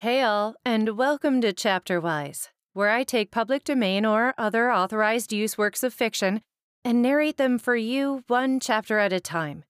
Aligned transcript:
Hey 0.00 0.22
all, 0.22 0.54
and 0.64 0.96
welcome 0.96 1.40
to 1.40 1.52
Chapterwise, 1.52 2.50
where 2.72 2.88
I 2.88 3.02
take 3.02 3.32
public 3.32 3.64
domain 3.64 4.06
or 4.06 4.32
other 4.38 4.70
authorized 4.70 5.32
use 5.32 5.58
works 5.58 5.82
of 5.82 5.92
fiction 5.92 6.40
and 6.84 7.02
narrate 7.02 7.36
them 7.36 7.58
for 7.58 7.74
you 7.74 8.22
one 8.28 8.60
chapter 8.60 9.00
at 9.00 9.12
a 9.12 9.18
time. 9.18 9.64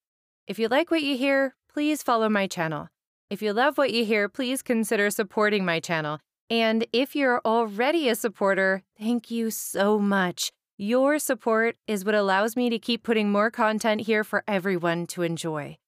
If 0.47 0.59
you 0.59 0.69
like 0.69 0.91
what 0.91 1.03
you 1.03 1.17
hear, 1.17 1.55
please 1.73 2.03
follow 2.03 2.29
my 2.29 2.47
channel. 2.47 2.89
If 3.31 3.41
you 3.41 3.55
love 3.55 3.79
what 3.79 3.91
you 3.91 4.05
hear, 4.05 4.29
please 4.29 4.61
consider 4.61 5.09
supporting 5.09 5.65
my 5.65 5.81
channel. 5.81 6.19
And 6.51 6.87
if 6.93 7.17
you're 7.17 7.41
already 7.43 8.11
a 8.11 8.15
supporter, 8.15 8.83
thank 8.99 9.31
you 9.31 9.51
so 9.51 9.99
much. 9.99 10.53
Your 10.77 11.19
support 11.19 11.77
is 11.87 12.05
what 12.05 12.15
allows 12.15 12.55
me 12.55 12.69
to 12.69 12.79
keep 12.79 13.03
putting 13.03 13.33
more 13.33 13.51
content 13.51 14.03
here 14.03 14.25
for 14.25 14.45
everyone 14.47 15.07
to 15.07 15.23
enjoy. 15.23 15.79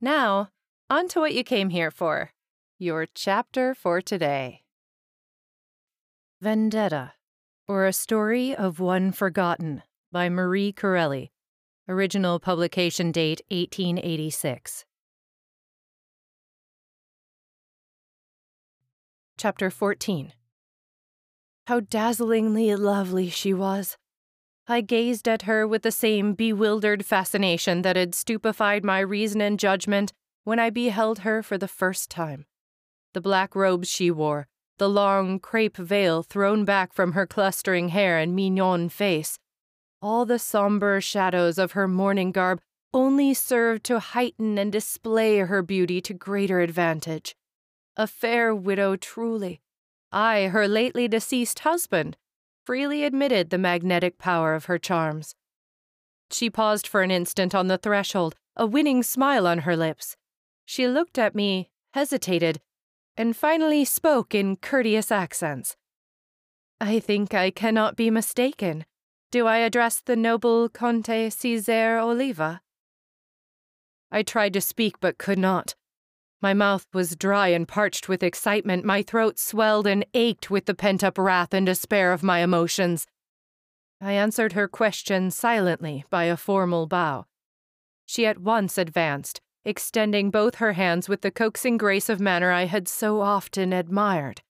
Now, 0.00 0.48
on 0.88 1.08
to 1.08 1.20
what 1.20 1.34
you 1.34 1.44
came 1.44 1.68
here 1.68 1.90
for. 1.90 2.30
Your 2.78 3.06
chapter 3.06 3.74
for 3.74 4.02
today 4.02 4.60
Vendetta, 6.42 7.14
or 7.66 7.86
A 7.86 7.92
Story 7.94 8.54
of 8.54 8.80
One 8.80 9.12
Forgotten 9.12 9.82
by 10.12 10.28
Marie 10.28 10.72
Corelli. 10.72 11.32
Original 11.88 12.38
publication 12.38 13.12
date 13.12 13.40
1886. 13.48 14.84
Chapter 19.38 19.70
14 19.70 20.34
How 21.68 21.80
dazzlingly 21.80 22.76
lovely 22.76 23.30
she 23.30 23.54
was! 23.54 23.96
I 24.68 24.82
gazed 24.82 25.26
at 25.26 25.42
her 25.42 25.66
with 25.66 25.80
the 25.80 25.90
same 25.90 26.34
bewildered 26.34 27.06
fascination 27.06 27.80
that 27.80 27.96
had 27.96 28.14
stupefied 28.14 28.84
my 28.84 29.00
reason 29.00 29.40
and 29.40 29.58
judgment 29.58 30.12
when 30.44 30.58
I 30.58 30.68
beheld 30.68 31.20
her 31.20 31.42
for 31.42 31.56
the 31.56 31.68
first 31.68 32.10
time 32.10 32.44
the 33.16 33.20
black 33.22 33.56
robes 33.56 33.88
she 33.88 34.10
wore, 34.10 34.46
the 34.76 34.90
long 34.90 35.40
crepe 35.40 35.78
veil 35.78 36.22
thrown 36.22 36.66
back 36.66 36.92
from 36.92 37.12
her 37.12 37.26
clustering 37.26 37.88
hair 37.88 38.18
and 38.18 38.36
mignon 38.36 38.90
face. 38.90 39.38
All 40.02 40.26
the 40.26 40.38
somber 40.38 41.00
shadows 41.00 41.56
of 41.56 41.72
her 41.72 41.88
mourning 41.88 42.30
garb 42.30 42.60
only 42.92 43.32
served 43.32 43.84
to 43.84 44.00
heighten 44.00 44.58
and 44.58 44.70
display 44.70 45.38
her 45.38 45.62
beauty 45.62 46.02
to 46.02 46.12
greater 46.12 46.60
advantage. 46.60 47.34
A 47.96 48.06
fair 48.06 48.54
widow, 48.54 48.96
truly. 48.96 49.62
I, 50.12 50.48
her 50.48 50.68
lately 50.68 51.08
deceased 51.08 51.60
husband, 51.60 52.18
freely 52.66 53.02
admitted 53.02 53.48
the 53.48 53.56
magnetic 53.56 54.18
power 54.18 54.54
of 54.54 54.66
her 54.66 54.76
charms. 54.76 55.34
She 56.30 56.50
paused 56.50 56.86
for 56.86 57.00
an 57.00 57.10
instant 57.10 57.54
on 57.54 57.68
the 57.68 57.78
threshold, 57.78 58.34
a 58.56 58.66
winning 58.66 59.02
smile 59.02 59.46
on 59.46 59.60
her 59.60 59.74
lips. 59.74 60.18
She 60.66 60.86
looked 60.86 61.16
at 61.16 61.34
me, 61.34 61.70
hesitated, 61.94 62.60
and 63.16 63.36
finally 63.36 63.84
spoke 63.84 64.34
in 64.34 64.56
courteous 64.56 65.10
accents. 65.10 65.76
I 66.80 67.00
think 67.00 67.32
I 67.32 67.50
cannot 67.50 67.96
be 67.96 68.10
mistaken. 68.10 68.84
Do 69.30 69.46
I 69.46 69.58
address 69.58 70.00
the 70.00 70.16
noble 70.16 70.68
Conte 70.68 71.30
Cesare 71.30 71.98
Oliva? 71.98 72.60
I 74.12 74.22
tried 74.22 74.52
to 74.52 74.60
speak 74.60 75.00
but 75.00 75.18
could 75.18 75.38
not. 75.38 75.74
My 76.42 76.52
mouth 76.54 76.86
was 76.92 77.16
dry 77.16 77.48
and 77.48 77.66
parched 77.66 78.08
with 78.08 78.22
excitement, 78.22 78.84
my 78.84 79.02
throat 79.02 79.38
swelled 79.38 79.86
and 79.86 80.04
ached 80.14 80.50
with 80.50 80.66
the 80.66 80.74
pent 80.74 81.02
up 81.02 81.18
wrath 81.18 81.54
and 81.54 81.66
despair 81.66 82.12
of 82.12 82.22
my 82.22 82.40
emotions. 82.40 83.06
I 84.00 84.12
answered 84.12 84.52
her 84.52 84.68
question 84.68 85.30
silently 85.30 86.04
by 86.10 86.24
a 86.24 86.36
formal 86.36 86.86
bow. 86.86 87.24
She 88.04 88.26
at 88.26 88.38
once 88.38 88.76
advanced, 88.76 89.40
extending 89.66 90.30
both 90.30 90.54
her 90.54 90.74
hands 90.74 91.08
with 91.08 91.20
the 91.22 91.30
coaxing 91.30 91.76
grace 91.76 92.08
of 92.08 92.20
manner 92.20 92.52
I 92.52 92.64
had 92.64 92.86
so 92.86 93.20
often 93.20 93.72
admired. 93.72 94.40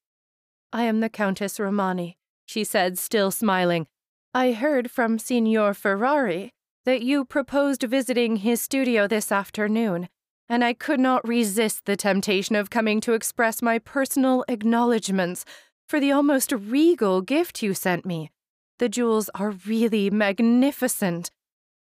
I 0.72 0.82
am 0.82 1.00
the 1.00 1.08
Countess 1.08 1.58
Romani, 1.58 2.18
she 2.44 2.62
said, 2.62 2.98
still 2.98 3.30
smiling. 3.30 3.86
I 4.34 4.52
heard 4.52 4.90
from 4.90 5.18
Signor 5.18 5.72
Ferrari 5.72 6.52
that 6.84 7.00
you 7.00 7.24
proposed 7.24 7.82
visiting 7.82 8.36
his 8.36 8.60
studio 8.60 9.08
this 9.08 9.32
afternoon, 9.32 10.08
and 10.50 10.62
I 10.62 10.74
could 10.74 11.00
not 11.00 11.26
resist 11.26 11.86
the 11.86 11.96
temptation 11.96 12.54
of 12.54 12.68
coming 12.68 13.00
to 13.00 13.14
express 13.14 13.62
my 13.62 13.78
personal 13.78 14.44
acknowledgments 14.48 15.46
for 15.88 15.98
the 15.98 16.12
almost 16.12 16.52
regal 16.52 17.22
gift 17.22 17.62
you 17.62 17.72
sent 17.72 18.04
me. 18.04 18.30
The 18.78 18.90
jewels 18.90 19.30
are 19.34 19.54
really 19.66 20.10
magnificent. 20.10 21.30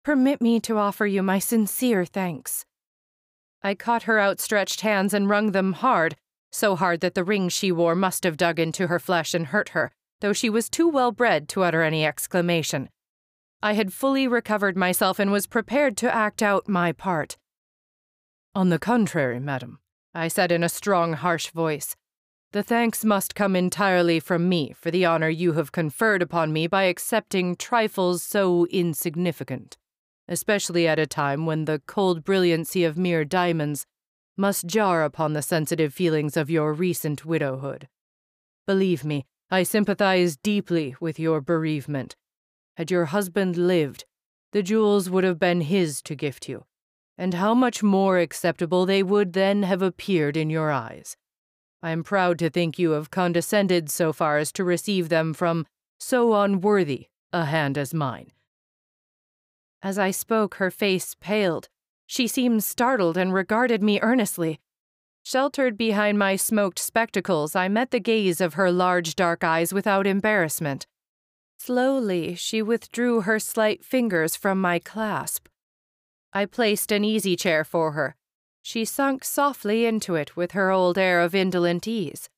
Permit 0.03 0.41
me 0.41 0.61
to 0.61 0.79
offer 0.79 1.07
you 1.07 1.23
my 1.23 1.39
sincere 1.39 2.07
thanks. 2.07 2.65
I 3.63 3.75
caught 3.75 4.05
her 4.05 4.21
outstretched 4.21 4.83
hands 4.83 5.13
and 5.13 5.29
wrung 5.29 5.53
them 5.53 5.73
hard, 5.73 6.17
so 6.51 6.77
hard 6.77 7.01
that 7.01 7.15
the 7.15 7.25
ring 7.25 7.49
she 7.49 7.73
wore 7.73 7.95
must 7.95 8.25
have 8.25 8.37
dug 8.37 8.59
into 8.59 8.87
her 8.87 8.99
flesh 8.99 9.35
and 9.35 9.47
hurt 9.47 9.71
her, 9.71 9.91
though 10.21 10.33
she 10.33 10.49
was 10.49 10.69
too 10.69 10.89
well 10.89 11.13
bred 11.13 11.49
to 11.51 11.63
utter 11.63 11.83
any 11.83 12.05
exclamation. 12.05 12.89
I 13.63 13.73
had 13.73 13.93
fully 13.93 14.29
recovered 14.29 14.77
myself 14.77 15.19
and 15.19 15.33
was 15.33 15.47
prepared 15.47 15.97
to 15.99 16.15
act 16.15 16.43
out 16.43 16.69
my 16.69 16.93
part. 16.93 17.37
On 18.55 18.69
the 18.69 18.79
contrary, 18.79 19.41
madam, 19.41 19.81
I 20.15 20.29
said 20.29 20.53
in 20.53 20.63
a 20.63 20.69
strong, 20.69 21.15
harsh 21.15 21.51
voice, 21.51 21.97
the 22.53 22.63
thanks 22.63 23.05
must 23.05 23.35
come 23.35 23.55
entirely 23.55 24.21
from 24.21 24.49
me 24.49 24.73
for 24.73 24.91
the 24.91 25.05
honor 25.05 25.29
you 25.29 25.53
have 25.53 25.73
conferred 25.73 26.23
upon 26.23 26.53
me 26.53 26.67
by 26.67 26.85
accepting 26.85 27.57
trifles 27.57 28.23
so 28.23 28.67
insignificant 28.67 29.77
especially 30.29 30.87
at 30.87 30.99
a 30.99 31.07
time 31.07 31.47
when 31.47 31.65
the 31.65 31.81
cold 31.87 32.25
brilliancy 32.25 32.85
of 32.85 32.99
mere 32.99 33.25
diamonds 33.25 33.87
must 34.37 34.67
jar 34.67 35.03
upon 35.03 35.33
the 35.33 35.43
sensitive 35.43 35.93
feelings 35.93 36.37
of 36.37 36.51
your 36.51 36.73
recent 36.73 37.25
widowhood. 37.25 37.89
Believe 38.67 39.05
me, 39.05 39.27
I 39.51 39.63
sympathize 39.63 40.37
deeply 40.37 40.95
with 41.01 41.19
your 41.19 41.41
bereavement. 41.41 42.15
Had 42.77 42.91
your 42.91 43.07
husband 43.07 43.57
lived, 43.57 44.05
the 44.53 44.63
jewels 44.63 45.11
would 45.11 45.25
have 45.25 45.39
been 45.39 45.63
his 45.63 46.01
to 46.03 46.15
gift 46.15 46.49
you, 46.49 46.65
and 47.17 47.35
how 47.35 47.55
much 47.55 47.83
more 47.83 48.19
acceptable 48.19 48.87
they 48.87 49.03
would 49.03 49.33
then 49.33 49.63
have 49.63 49.83
appeared 49.83 50.37
in 50.37 50.51
your 50.51 50.71
eyes. 50.71 51.17
I 51.83 51.91
am 51.91 52.05
proud 52.05 52.39
to 52.41 52.51
think 52.51 52.79
you 52.79 52.91
have 52.91 53.11
condescended 53.11 53.91
so 53.91 54.13
far 54.13 54.39
as 54.39 54.53
to 54.53 54.65
receive 54.65 55.09
them 55.09 55.33
from 55.33 55.67
so 55.99 56.35
unworthy 56.35 57.07
a 57.33 57.45
hand 57.45 57.77
as 57.77 57.93
mine. 57.93 58.33
As 59.83 59.99
I 59.99 60.11
spoke, 60.11 60.57
her 60.57 60.71
face 60.71 61.15
paled. 61.21 61.69
She 62.07 62.27
seemed 62.27 62.65
startled 62.65 63.17
and 63.17 63.33
regarded 63.33 63.83
me 63.83 64.01
earnestly. 64.01 64.61
Sheltered 65.23 65.77
behind 65.77 66.19
my 66.19 66.37
smoked 66.37 66.79
spectacles, 66.79 67.55
I 67.55 67.69
met 67.69 67.91
the 67.91 68.01
gaze 68.01 68.41
of 68.41 68.55
her 68.55 68.73
large 68.73 69.15
dark 69.15 69.45
eyes 69.45 69.73
without 69.73 70.07
embarrassment. 70.07 70.87
Slowly, 71.59 72.35
she 72.35 72.63
withdrew 72.63 73.23
her 73.23 73.39
slight 73.39 73.85
fingers 73.85 74.37
from 74.37 74.61
my 74.61 74.79
clasp. 74.79 75.49
I 76.33 76.47
placed 76.47 76.91
an 76.93 77.05
easy 77.05 77.37
chair 77.37 77.63
for 77.65 77.93
her. 77.93 78.17
She 78.63 78.85
sunk 78.85 79.25
softly 79.25 79.87
into 79.87 80.15
it 80.15 80.37
with 80.37 80.53
her 80.53 80.71
old 80.71 80.99
air 80.99 81.21
of 81.21 81.35
indolent 81.35 81.87
ease, 81.87 82.29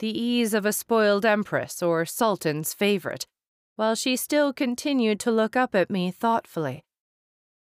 the 0.00 0.18
ease 0.18 0.54
of 0.54 0.66
a 0.66 0.72
spoiled 0.72 1.24
empress 1.24 1.82
or 1.82 2.04
sultan's 2.04 2.74
favorite, 2.74 3.26
while 3.76 3.94
she 3.94 4.16
still 4.16 4.52
continued 4.52 5.20
to 5.20 5.30
look 5.30 5.56
up 5.56 5.74
at 5.74 5.90
me 5.90 6.10
thoughtfully. 6.10 6.84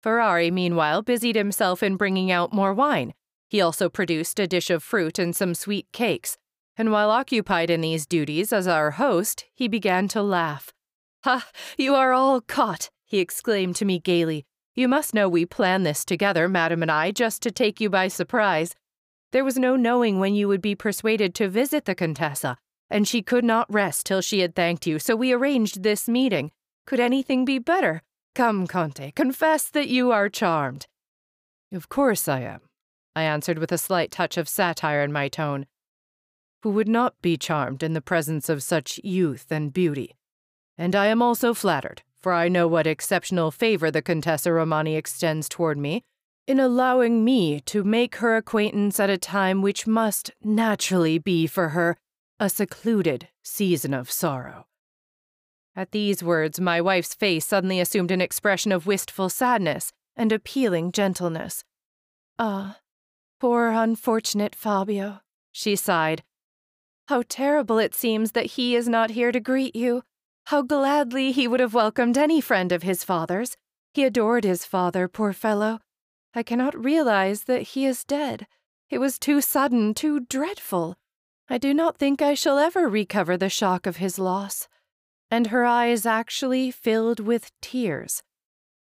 Ferrari, 0.04 0.52
meanwhile, 0.52 1.02
busied 1.02 1.38
himself 1.38 1.82
in 1.82 1.96
bringing 1.96 2.30
out 2.30 2.52
more 2.52 2.74
wine. 2.74 3.14
He 3.48 3.62
also 3.62 3.88
produced 3.88 4.38
a 4.38 4.48
dish 4.48 4.70
of 4.70 4.84
fruit 4.84 5.18
and 5.18 5.34
some 5.34 5.56
sweet 5.56 5.88
cakes, 5.94 6.38
and 6.76 6.92
while 6.92 7.10
occupied 7.10 7.70
in 7.70 7.80
these 7.80 8.06
duties 8.06 8.52
as 8.52 8.68
our 8.68 8.92
host, 8.92 9.46
he 9.54 9.70
began 9.70 10.10
to 10.10 10.22
laugh. 10.22 10.74
Ha! 11.24 11.48
You 11.78 11.96
are 11.96 12.12
all 12.12 12.42
caught, 12.42 12.90
he 13.06 13.20
exclaimed 13.20 13.78
to 13.78 13.86
me 13.86 13.98
gaily. 13.98 14.46
You 14.76 14.90
must 14.90 15.14
know 15.14 15.30
we 15.30 15.46
planned 15.46 15.86
this 15.86 16.04
together, 16.04 16.50
Madam 16.50 16.82
and 16.82 16.92
I, 16.92 17.12
just 17.12 17.42
to 17.44 17.52
take 17.52 17.80
you 17.80 17.90
by 17.90 18.10
surprise. 18.10 18.76
There 19.32 19.46
was 19.46 19.58
no 19.58 19.78
knowing 19.78 20.20
when 20.20 20.36
you 20.36 20.50
would 20.50 20.62
be 20.62 20.76
persuaded 20.76 21.34
to 21.36 21.48
visit 21.48 21.86
the 21.86 21.96
Contessa, 21.96 22.58
and 22.90 23.08
she 23.08 23.22
could 23.22 23.46
not 23.46 23.72
rest 23.72 24.06
till 24.06 24.22
she 24.22 24.42
had 24.42 24.54
thanked 24.54 24.86
you, 24.86 25.00
so 25.00 25.16
we 25.16 25.32
arranged 25.32 25.84
this 25.84 26.10
meeting. 26.10 26.52
Could 26.86 27.00
anything 27.00 27.46
be 27.46 27.58
better? 27.58 28.04
Come, 28.36 28.66
Conte, 28.66 29.12
confess 29.12 29.70
that 29.70 29.90
you 29.90 30.12
are 30.12 30.28
charmed. 30.28 30.88
Of 31.72 31.88
course 31.88 32.28
I 32.28 32.40
am, 32.42 32.62
I 33.16 33.24
answered 33.24 33.60
with 33.60 33.72
a 33.72 33.78
slight 33.78 34.10
touch 34.10 34.38
of 34.38 34.50
satire 34.50 35.04
in 35.04 35.12
my 35.12 35.28
tone. 35.28 35.68
Who 36.64 36.72
would 36.72 36.88
not 36.88 37.14
be 37.22 37.38
charmed 37.38 37.84
in 37.84 37.94
the 37.94 38.02
presence 38.02 38.50
of 38.50 38.64
such 38.64 39.00
youth 39.04 39.52
and 39.52 39.72
beauty? 39.72 40.16
And 40.78 40.96
I 40.96 41.08
am 41.08 41.22
also 41.22 41.54
flattered, 41.54 42.02
for 42.20 42.34
I 42.34 42.48
know 42.48 42.68
what 42.68 42.88
exceptional 42.88 43.52
favor 43.52 43.92
the 43.92 44.02
Contessa 44.02 44.52
Romani 44.52 44.96
extends 44.96 45.48
toward 45.48 45.78
me 45.78 46.04
in 46.48 46.60
allowing 46.60 47.24
me 47.24 47.60
to 47.62 47.84
make 47.84 48.16
her 48.16 48.36
acquaintance 48.36 49.00
at 49.00 49.10
a 49.10 49.18
time 49.18 49.62
which 49.62 49.86
must 49.86 50.32
naturally 50.44 51.20
be 51.20 51.46
for 51.46 51.70
her 51.70 51.98
a 52.40 52.50
secluded 52.50 53.30
season 53.44 53.94
of 53.94 54.10
sorrow. 54.10 54.66
At 55.76 55.92
these 55.92 56.24
words, 56.24 56.60
my 56.60 56.82
wife's 56.82 57.16
face 57.16 57.46
suddenly 57.46 57.80
assumed 57.80 58.12
an 58.12 58.22
expression 58.22 58.72
of 58.72 58.86
wistful 58.86 59.30
sadness 59.30 59.92
and 60.16 60.32
appealing 60.32 60.92
gentleness. 60.92 61.64
Ah, 62.38 62.80
poor 63.40 63.70
unfortunate 63.70 64.56
Fabio, 64.56 65.22
she 65.52 65.76
sighed. 65.76 66.24
How 67.08 67.24
terrible 67.28 67.80
it 67.80 67.96
seems 67.96 68.32
that 68.32 68.52
he 68.58 68.76
is 68.76 68.88
not 68.88 69.12
here 69.12 69.32
to 69.32 69.40
greet 69.40 69.76
you. 69.76 70.04
How 70.46 70.62
gladly 70.62 71.32
he 71.32 71.48
would 71.48 71.60
have 71.60 71.74
welcomed 71.74 72.18
any 72.18 72.40
friend 72.40 72.72
of 72.72 72.84
his 72.84 73.04
father's. 73.04 73.58
He 73.94 74.04
adored 74.04 74.44
his 74.44 74.66
father, 74.66 75.08
poor 75.08 75.34
fellow. 75.34 75.80
I 76.34 76.44
cannot 76.44 76.82
realize 76.82 77.44
that 77.44 77.62
he 77.62 77.86
is 77.86 78.04
dead. 78.04 78.48
It 78.90 79.00
was 79.00 79.20
too 79.20 79.42
sudden, 79.42 79.94
too 79.94 80.22
dreadful. 80.22 80.96
I 81.50 81.58
do 81.58 81.74
not 81.74 81.98
think 81.98 82.22
I 82.22 82.34
shall 82.34 82.58
ever 82.58 82.88
recover 82.88 83.38
the 83.38 83.50
shock 83.50 83.86
of 83.86 83.98
his 83.98 84.18
loss. 84.18 84.68
And 85.34 85.48
her 85.48 85.66
eyes 85.66 86.06
actually 86.06 86.70
filled 86.70 87.20
with 87.20 87.50
tears. 87.60 88.22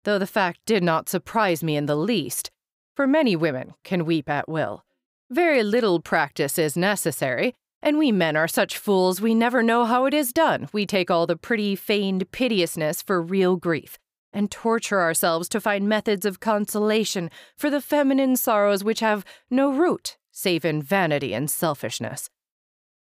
Though 0.03 0.19
the 0.19 0.27
fact 0.27 0.59
did 0.65 0.83
not 0.83 1.07
surprise 1.07 1.63
me 1.63 1.77
in 1.77 1.85
the 1.85 1.95
least, 1.95 2.51
for 2.97 3.07
many 3.07 3.33
women 3.33 3.75
can 3.85 4.03
weep 4.03 4.29
at 4.29 4.49
will. 4.49 4.83
Very 5.29 5.63
little 5.63 6.01
practice 6.01 6.59
is 6.59 6.75
necessary, 6.75 7.55
and 7.81 7.97
we 7.97 8.11
men 8.11 8.35
are 8.35 8.49
such 8.49 8.77
fools 8.77 9.21
we 9.21 9.33
never 9.33 9.63
know 9.63 9.85
how 9.85 10.03
it 10.05 10.13
is 10.13 10.33
done. 10.33 10.67
We 10.73 10.85
take 10.85 11.09
all 11.09 11.25
the 11.25 11.37
pretty, 11.37 11.77
feigned 11.77 12.29
piteousness 12.33 13.01
for 13.01 13.21
real 13.21 13.55
grief, 13.55 13.97
and 14.33 14.51
torture 14.51 14.99
ourselves 14.99 15.47
to 15.47 15.61
find 15.61 15.87
methods 15.87 16.25
of 16.25 16.41
consolation 16.41 17.31
for 17.55 17.69
the 17.69 17.79
feminine 17.79 18.35
sorrows 18.35 18.83
which 18.83 18.99
have 18.99 19.23
no 19.49 19.71
root 19.71 20.17
save 20.33 20.65
in 20.65 20.81
vanity 20.81 21.33
and 21.33 21.49
selfishness. 21.49 22.29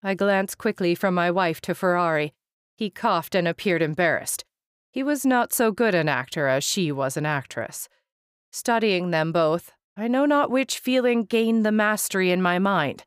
I 0.03 0.13
glanced 0.13 0.59
quickly 0.59 0.95
from 0.95 1.15
my 1.15 1.31
wife 1.31 1.63
to 1.63 1.75
Ferrari. 1.75 2.35
He 2.81 2.89
coughed 2.89 3.35
and 3.35 3.47
appeared 3.47 3.83
embarrassed. 3.83 4.43
He 4.91 5.03
was 5.03 5.27
not 5.27 5.53
so 5.53 5.71
good 5.71 5.95
an 5.95 6.09
actor 6.09 6.47
as 6.47 6.65
she 6.65 6.91
was 6.91 7.19
an 7.19 7.27
actress. 7.27 7.91
Studying 8.53 9.11
them 9.11 9.33
both, 9.33 9.73
I 9.99 10.09
know 10.09 10.25
not 10.25 10.51
which 10.51 10.79
feeling 10.79 11.25
gained 11.25 11.67
the 11.67 11.73
mastery 11.73 12.31
in 12.31 12.41
my 12.41 12.59
mind 12.59 13.05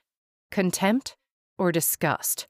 contempt 0.52 1.18
or 1.58 1.72
disgust. 1.72 2.46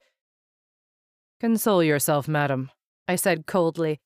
Console 1.40 1.82
yourself, 1.82 2.28
madam, 2.28 2.70
I 3.08 3.16
said 3.16 3.46
coldly. 3.46 4.00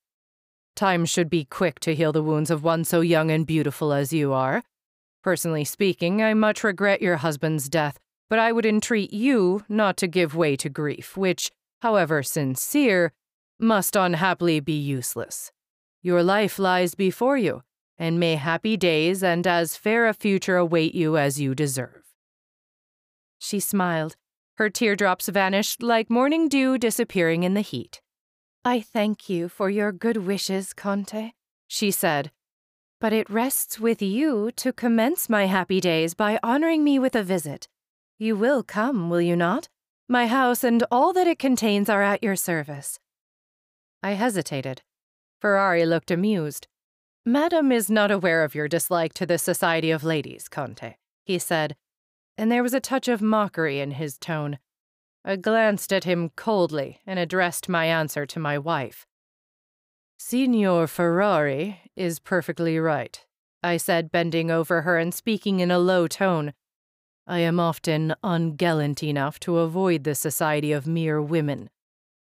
Time 0.76 1.04
should 1.04 1.28
be 1.28 1.44
quick 1.44 1.80
to 1.80 1.96
heal 1.96 2.12
the 2.12 2.22
wounds 2.22 2.52
of 2.52 2.62
one 2.62 2.84
so 2.84 3.00
young 3.00 3.32
and 3.32 3.44
beautiful 3.44 3.92
as 3.92 4.12
you 4.12 4.32
are. 4.32 4.62
Personally 5.24 5.64
speaking, 5.64 6.22
I 6.22 6.34
much 6.34 6.62
regret 6.62 7.02
your 7.02 7.16
husband's 7.16 7.68
death, 7.68 7.98
but 8.30 8.38
I 8.38 8.52
would 8.52 8.64
entreat 8.64 9.12
you 9.12 9.64
not 9.68 9.96
to 9.96 10.06
give 10.06 10.36
way 10.36 10.54
to 10.54 10.68
grief, 10.68 11.16
which, 11.16 11.50
however 11.80 12.22
sincere, 12.22 13.12
must 13.58 13.96
unhappily 13.96 14.60
be 14.60 14.78
useless. 14.78 15.50
Your 16.02 16.22
life 16.22 16.58
lies 16.58 16.94
before 16.94 17.36
you, 17.36 17.62
and 17.98 18.20
may 18.20 18.36
happy 18.36 18.76
days 18.76 19.22
and 19.22 19.46
as 19.46 19.76
fair 19.76 20.06
a 20.06 20.14
future 20.14 20.56
await 20.56 20.94
you 20.94 21.16
as 21.16 21.40
you 21.40 21.54
deserve. 21.54 22.04
She 23.38 23.60
smiled. 23.60 24.16
Her 24.54 24.70
teardrops 24.70 25.28
vanished 25.28 25.82
like 25.82 26.10
morning 26.10 26.48
dew 26.48 26.78
disappearing 26.78 27.42
in 27.44 27.54
the 27.54 27.60
heat. 27.60 28.00
I 28.64 28.80
thank 28.80 29.28
you 29.28 29.48
for 29.48 29.70
your 29.70 29.92
good 29.92 30.18
wishes, 30.18 30.72
Conte, 30.72 31.32
she 31.66 31.90
said. 31.90 32.32
But 33.00 33.12
it 33.12 33.30
rests 33.30 33.78
with 33.78 34.02
you 34.02 34.50
to 34.56 34.72
commence 34.72 35.28
my 35.28 35.46
happy 35.46 35.80
days 35.80 36.14
by 36.14 36.40
honoring 36.42 36.82
me 36.82 36.98
with 36.98 37.14
a 37.14 37.22
visit. 37.22 37.68
You 38.18 38.34
will 38.34 38.64
come, 38.64 39.08
will 39.08 39.20
you 39.20 39.36
not? 39.36 39.68
My 40.08 40.26
house 40.26 40.64
and 40.64 40.82
all 40.90 41.12
that 41.12 41.26
it 41.26 41.38
contains 41.38 41.90
are 41.90 42.02
at 42.02 42.22
your 42.22 42.36
service. 42.36 42.98
I 44.02 44.12
hesitated. 44.12 44.80
Ferrari 45.40 45.84
looked 45.84 46.10
amused. 46.10 46.66
Madam 47.26 47.70
is 47.70 47.90
not 47.90 48.10
aware 48.10 48.42
of 48.42 48.54
your 48.54 48.68
dislike 48.68 49.12
to 49.14 49.26
the 49.26 49.36
Society 49.36 49.90
of 49.90 50.02
Ladies, 50.02 50.48
Conte, 50.48 50.94
he 51.26 51.38
said, 51.38 51.76
and 52.38 52.50
there 52.50 52.62
was 52.62 52.72
a 52.72 52.80
touch 52.80 53.06
of 53.06 53.20
mockery 53.20 53.80
in 53.80 53.90
his 53.92 54.16
tone. 54.16 54.58
I 55.26 55.36
glanced 55.36 55.92
at 55.92 56.04
him 56.04 56.30
coldly 56.36 57.00
and 57.06 57.18
addressed 57.18 57.68
my 57.68 57.84
answer 57.84 58.24
to 58.24 58.40
my 58.40 58.56
wife. 58.56 59.06
Signor 60.18 60.86
Ferrari 60.86 61.82
is 61.96 62.18
perfectly 62.18 62.78
right, 62.78 63.22
I 63.62 63.76
said, 63.76 64.10
bending 64.10 64.50
over 64.50 64.82
her 64.82 64.96
and 64.96 65.12
speaking 65.12 65.60
in 65.60 65.70
a 65.70 65.78
low 65.78 66.06
tone. 66.06 66.54
I 67.28 67.38
am 67.38 67.60
often 67.60 68.16
ungallant 68.24 69.04
enough 69.04 69.38
to 69.40 69.58
avoid 69.58 70.02
the 70.02 70.16
society 70.16 70.72
of 70.72 70.88
mere 70.88 71.22
women. 71.22 71.70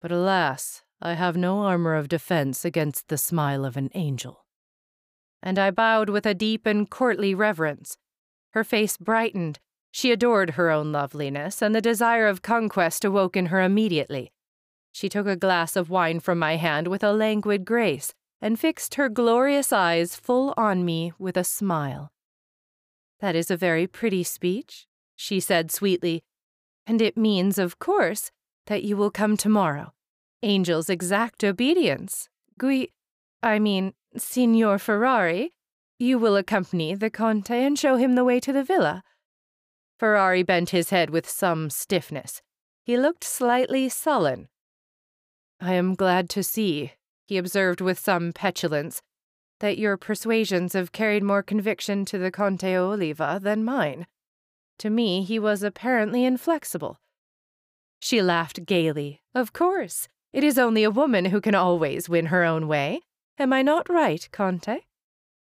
But 0.02 0.12
alas, 0.12 0.84
I 1.02 1.14
have 1.14 1.36
no 1.36 1.62
armor 1.62 1.96
of 1.96 2.10
defense 2.10 2.64
against 2.64 3.08
the 3.08 3.18
smile 3.18 3.66
of 3.66 3.76
an 3.76 3.90
angel 3.96 4.42
and 5.44 5.58
I 5.58 5.72
bowed 5.72 6.10
with 6.10 6.26
a 6.26 6.34
deep 6.34 6.66
and 6.66 6.90
courtly 6.90 7.34
reverence. 7.34 7.98
Her 8.52 8.64
face 8.64 8.98
brightened. 8.98 9.60
She 9.92 10.12
adored 10.12 10.52
her 10.52 10.70
own 10.70 10.92
loveliness, 10.92 11.62
and 11.62 11.76
the 11.76 11.82
desire 11.82 12.28
of 12.28 12.42
conquest 12.42 13.04
awoke 13.04 13.36
in 13.36 13.48
her 13.48 13.62
immediately. 13.62 14.32
She 14.92 15.10
took 15.10 15.28
a 15.28 15.36
glass 15.36 15.76
of 15.76 15.90
wine 15.90 16.20
from 16.20 16.40
my 16.40 16.58
hand 16.58 16.88
with 16.88 17.04
a 17.04 17.12
languid 17.12 17.66
grace, 17.66 18.14
and 18.42 18.60
fixed 18.60 18.96
her 18.96 19.10
glorious 19.10 19.74
eyes 19.74 20.16
full 20.16 20.54
on 20.58 20.86
me 20.86 21.14
with 21.18 21.38
a 21.38 21.44
smile. 21.44 22.12
That 23.22 23.36
is 23.36 23.50
a 23.50 23.58
very 23.58 23.88
pretty 23.88 24.24
speech, 24.24 24.88
she 25.16 25.40
said 25.40 25.72
sweetly, 25.72 26.24
and 26.86 27.02
it 27.02 27.16
means, 27.16 27.58
of 27.58 27.80
course, 27.80 28.32
that 28.66 28.84
you 28.84 28.98
will 28.98 29.12
come 29.12 29.38
tomorrow. 29.38 29.94
Angels 30.44 30.90
exact 30.90 31.44
obedience. 31.44 32.28
Gui, 32.58 32.92
I 33.44 33.60
mean, 33.60 33.94
Signor 34.18 34.80
Ferrari, 34.80 35.54
you 36.00 36.18
will 36.18 36.36
accompany 36.36 36.96
the 36.96 37.12
Conte 37.12 37.64
and 37.64 37.78
show 37.78 37.96
him 37.96 38.16
the 38.16 38.24
way 38.24 38.40
to 38.40 38.52
the 38.52 38.64
villa. 38.64 39.04
Ferrari 40.00 40.42
bent 40.42 40.72
his 40.72 40.90
head 40.90 41.12
with 41.12 41.30
some 41.30 41.70
stiffness. 41.70 42.42
He 42.84 42.98
looked 42.98 43.24
slightly 43.24 43.88
sullen. 43.88 44.48
I 45.60 45.76
am 45.76 45.94
glad 45.94 46.28
to 46.32 46.42
see, 46.42 46.94
he 47.28 47.38
observed 47.38 47.82
with 47.82 48.00
some 48.00 48.34
petulance, 48.34 49.04
that 49.62 49.78
your 49.78 49.96
persuasions 49.96 50.74
have 50.74 50.92
carried 50.92 51.24
more 51.24 51.42
conviction 51.42 52.04
to 52.06 52.18
the 52.18 52.32
Conte 52.32 52.76
Oliva 52.76 53.40
than 53.42 53.64
mine. 53.64 54.06
To 54.80 54.90
me, 54.90 55.24
he 55.24 55.40
was 55.40 55.64
apparently 55.64 56.26
inflexible. 56.26 57.00
She 58.00 58.22
laughed 58.22 58.66
gaily. 58.66 59.22
Of 59.34 59.54
course, 59.54 60.10
it 60.34 60.44
is 60.44 60.58
only 60.58 60.84
a 60.84 60.92
woman 60.92 61.26
who 61.26 61.40
can 61.40 61.54
always 61.54 62.10
win 62.10 62.28
her 62.28 62.44
own 62.44 62.68
way. 62.68 63.02
Am 63.38 63.54
I 63.54 63.62
not 63.62 63.88
right, 63.88 64.28
Conte? 64.32 64.80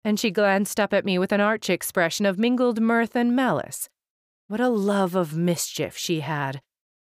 And 0.03 0.19
she 0.19 0.31
glanced 0.31 0.81
up 0.81 0.95
at 0.95 1.05
me 1.05 1.19
with 1.19 1.31
an 1.31 1.43
arch 1.43 1.69
expression 1.69 2.25
of 2.25 2.39
mingled 2.39 2.81
mirth 2.81 3.15
and 3.15 3.37
malice. 3.37 3.91
What 4.47 4.61
a 4.61 4.71
love 4.71 5.15
of 5.15 5.37
mischief 5.37 5.99
she 5.99 6.21
had. 6.21 6.63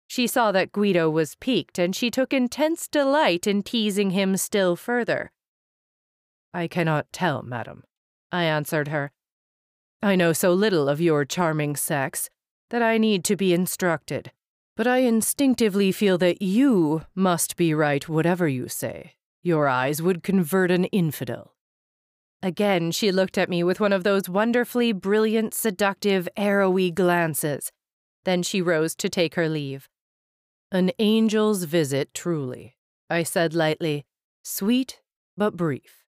She 0.07 0.29
saw 0.29 0.53
that 0.53 0.71
Guido 0.71 1.11
was 1.11 1.35
piqued, 1.35 1.81
and 1.81 1.97
she 1.97 2.11
took 2.11 2.33
intense 2.33 2.87
delight 2.87 3.49
in 3.49 3.65
teasing 3.65 4.11
him 4.11 4.37
still 4.37 4.77
further. 4.77 5.33
I 6.55 6.69
cannot 6.69 7.13
tell, 7.13 7.43
madam, 7.43 7.83
I 8.31 8.45
answered 8.45 8.89
her. 8.89 9.11
I 10.01 10.15
know 10.15 10.33
so 10.33 10.53
little 10.53 10.89
of 10.89 11.01
your 11.01 11.25
charming 11.25 11.75
sex 11.75 12.31
that 12.71 12.81
I 12.81 12.97
need 12.97 13.25
to 13.25 13.37
be 13.37 13.53
instructed, 13.53 14.31
but 14.77 14.87
I 14.87 14.99
instinctively 14.99 15.91
feel 15.91 16.17
that 16.19 16.41
you 16.41 17.03
must 17.15 17.57
be 17.57 17.75
right 17.75 18.09
whatever 18.09 18.47
you 18.47 18.69
say. 18.69 19.15
Your 19.43 19.67
eyes 19.67 20.01
would 20.01 20.23
convert 20.23 20.71
an 20.71 20.85
infidel. 20.87 21.55
Again, 22.41 22.93
she 22.93 23.11
looked 23.11 23.37
at 23.37 23.49
me 23.49 23.65
with 23.65 23.81
one 23.81 23.93
of 23.93 24.05
those 24.05 24.29
wonderfully 24.29 24.93
brilliant, 24.93 25.55
seductive, 25.55 26.29
arrowy 26.37 26.91
glances. 26.91 27.73
Then 28.25 28.43
she 28.43 28.63
rose 28.63 28.95
to 28.97 29.09
take 29.09 29.35
her 29.35 29.49
leave. 29.49 29.89
An 30.71 30.91
angel's 30.99 31.65
visit, 31.65 32.15
truly, 32.15 32.77
I 33.11 33.23
said 33.23 33.55
lightly, 33.55 34.05
sweet 34.45 35.01
but 35.37 35.57
brief. 35.57 36.04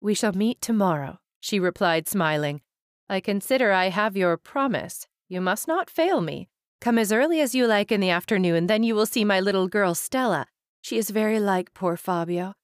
We 0.00 0.14
shall 0.14 0.32
meet 0.32 0.60
tomorrow, 0.60 1.18
she 1.40 1.58
replied, 1.58 2.08
smiling. 2.08 2.60
I 3.08 3.20
consider 3.20 3.72
I 3.72 3.88
have 3.88 4.16
your 4.16 4.36
promise. 4.36 5.06
You 5.28 5.40
must 5.40 5.66
not 5.66 5.90
fail 5.90 6.20
me. 6.20 6.48
Come 6.80 6.98
as 6.98 7.10
early 7.10 7.40
as 7.40 7.54
you 7.54 7.66
like 7.66 7.90
in 7.90 8.00
the 8.00 8.10
afternoon, 8.10 8.66
then 8.68 8.82
you 8.82 8.94
will 8.94 9.06
see 9.06 9.24
my 9.24 9.40
little 9.40 9.66
girl 9.66 9.94
Stella. 9.94 10.46
She 10.80 10.96
is 10.96 11.10
very 11.10 11.40
like 11.40 11.74
poor 11.74 11.96
Fabio. 11.96 12.54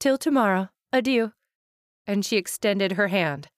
Till 0.00 0.16
tomorrow. 0.16 0.70
Adieu. 0.92 1.32
And 2.06 2.24
she 2.24 2.36
extended 2.36 2.92
her 2.92 3.08
hand. 3.08 3.48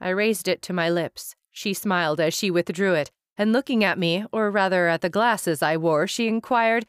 I 0.00 0.08
raised 0.08 0.48
it 0.48 0.62
to 0.62 0.72
my 0.72 0.88
lips. 0.88 1.36
She 1.50 1.74
smiled 1.74 2.20
as 2.20 2.34
she 2.34 2.50
withdrew 2.50 2.94
it, 2.94 3.10
and 3.36 3.52
looking 3.52 3.84
at 3.84 3.98
me, 3.98 4.24
or 4.32 4.50
rather 4.50 4.88
at 4.88 5.02
the 5.02 5.10
glasses 5.10 5.62
I 5.62 5.76
wore, 5.76 6.06
she 6.06 6.26
inquired, 6.26 6.86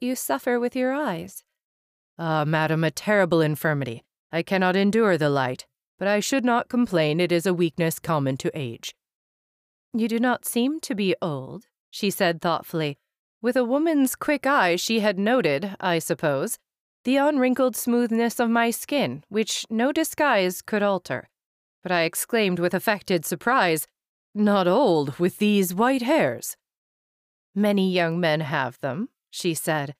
You 0.00 0.16
suffer 0.16 0.58
with 0.58 0.74
your 0.74 0.92
eyes? 0.92 1.44
Ah, 2.18 2.44
madam, 2.44 2.84
a 2.84 2.90
terrible 2.90 3.40
infirmity. 3.40 4.02
I 4.32 4.42
cannot 4.42 4.76
endure 4.76 5.18
the 5.18 5.28
light, 5.28 5.66
but 5.98 6.08
I 6.08 6.20
should 6.20 6.44
not 6.44 6.68
complain. 6.68 7.20
It 7.20 7.30
is 7.30 7.46
a 7.46 7.54
weakness 7.54 7.98
common 7.98 8.36
to 8.38 8.50
age. 8.58 8.94
You 9.92 10.08
do 10.08 10.18
not 10.18 10.46
seem 10.46 10.80
to 10.80 10.94
be 10.94 11.14
old, 11.20 11.66
she 11.90 12.10
said 12.10 12.40
thoughtfully. 12.40 12.98
With 13.42 13.56
a 13.56 13.64
woman's 13.64 14.16
quick 14.16 14.46
eye, 14.46 14.76
she 14.76 15.00
had 15.00 15.18
noted, 15.18 15.76
I 15.80 15.98
suppose, 15.98 16.58
the 17.04 17.16
unwrinkled 17.16 17.76
smoothness 17.76 18.40
of 18.40 18.48
my 18.48 18.70
skin, 18.70 19.24
which 19.28 19.66
no 19.68 19.92
disguise 19.92 20.62
could 20.62 20.82
alter. 20.82 21.28
But 21.82 21.92
I 21.92 22.02
exclaimed 22.02 22.58
with 22.58 22.72
affected 22.72 23.26
surprise, 23.26 23.86
Not 24.34 24.66
old, 24.66 25.18
with 25.18 25.38
these 25.38 25.74
white 25.74 26.02
hairs. 26.02 26.56
Many 27.54 27.90
young 27.90 28.18
men 28.18 28.40
have 28.40 28.78
them, 28.80 29.10
she 29.30 29.52
said. 29.52 29.94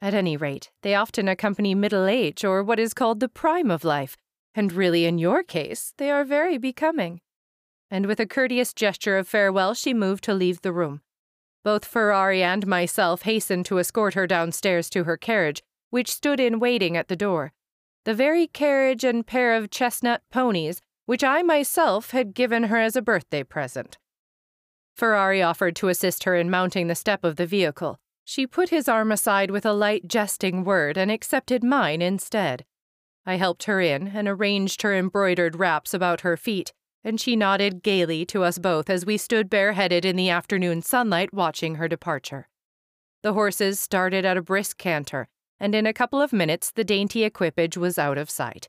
At 0.00 0.14
any 0.14 0.36
rate, 0.36 0.70
they 0.82 0.94
often 0.94 1.28
accompany 1.28 1.74
middle 1.74 2.06
age 2.06 2.44
or 2.44 2.62
what 2.62 2.78
is 2.78 2.94
called 2.94 3.20
the 3.20 3.28
prime 3.28 3.70
of 3.70 3.84
life, 3.84 4.16
and 4.54 4.72
really, 4.72 5.04
in 5.04 5.18
your 5.18 5.42
case, 5.42 5.92
they 5.98 6.10
are 6.10 6.24
very 6.24 6.58
becoming. 6.58 7.20
And 7.90 8.06
with 8.06 8.20
a 8.20 8.26
courteous 8.26 8.72
gesture 8.72 9.18
of 9.18 9.26
farewell, 9.26 9.74
she 9.74 9.94
moved 9.94 10.24
to 10.24 10.34
leave 10.34 10.62
the 10.62 10.72
room. 10.72 11.00
Both 11.64 11.84
Ferrari 11.84 12.42
and 12.42 12.66
myself 12.66 13.22
hastened 13.22 13.66
to 13.66 13.78
escort 13.78 14.14
her 14.14 14.26
downstairs 14.26 14.88
to 14.90 15.04
her 15.04 15.16
carriage, 15.16 15.62
which 15.90 16.12
stood 16.12 16.38
in 16.38 16.60
waiting 16.60 16.96
at 16.96 17.08
the 17.08 17.16
door. 17.16 17.52
The 18.04 18.14
very 18.14 18.46
carriage 18.46 19.04
and 19.04 19.26
pair 19.26 19.54
of 19.54 19.70
chestnut 19.70 20.22
ponies 20.30 20.80
which 21.08 21.24
I 21.24 21.42
myself 21.42 22.10
had 22.10 22.34
given 22.34 22.64
her 22.64 22.76
as 22.76 22.94
a 22.94 23.00
birthday 23.00 23.42
present. 23.42 23.96
Ferrari 24.94 25.40
offered 25.40 25.74
to 25.76 25.88
assist 25.88 26.24
her 26.24 26.36
in 26.36 26.50
mounting 26.50 26.86
the 26.86 26.94
step 26.94 27.24
of 27.24 27.36
the 27.36 27.46
vehicle. 27.46 27.98
She 28.30 28.46
put 28.46 28.68
his 28.68 28.90
arm 28.90 29.10
aside 29.10 29.50
with 29.50 29.64
a 29.64 29.72
light 29.72 30.06
jesting 30.06 30.62
word 30.62 30.98
and 30.98 31.10
accepted 31.10 31.64
mine 31.64 32.02
instead. 32.02 32.66
I 33.24 33.36
helped 33.36 33.62
her 33.62 33.80
in 33.80 34.08
and 34.08 34.28
arranged 34.28 34.82
her 34.82 34.94
embroidered 34.94 35.56
wraps 35.56 35.94
about 35.94 36.20
her 36.20 36.36
feet, 36.36 36.74
and 37.02 37.18
she 37.18 37.36
nodded 37.36 37.82
gaily 37.82 38.26
to 38.26 38.42
us 38.42 38.58
both 38.58 38.90
as 38.90 39.06
we 39.06 39.16
stood 39.16 39.48
bareheaded 39.48 40.04
in 40.04 40.16
the 40.16 40.28
afternoon 40.28 40.82
sunlight 40.82 41.32
watching 41.32 41.76
her 41.76 41.88
departure. 41.88 42.50
The 43.22 43.32
horses 43.32 43.80
started 43.80 44.26
at 44.26 44.36
a 44.36 44.42
brisk 44.42 44.76
canter, 44.76 45.28
and 45.58 45.74
in 45.74 45.86
a 45.86 45.94
couple 45.94 46.20
of 46.20 46.30
minutes 46.30 46.70
the 46.70 46.84
dainty 46.84 47.24
equipage 47.24 47.78
was 47.78 47.98
out 47.98 48.18
of 48.18 48.28
sight. 48.28 48.68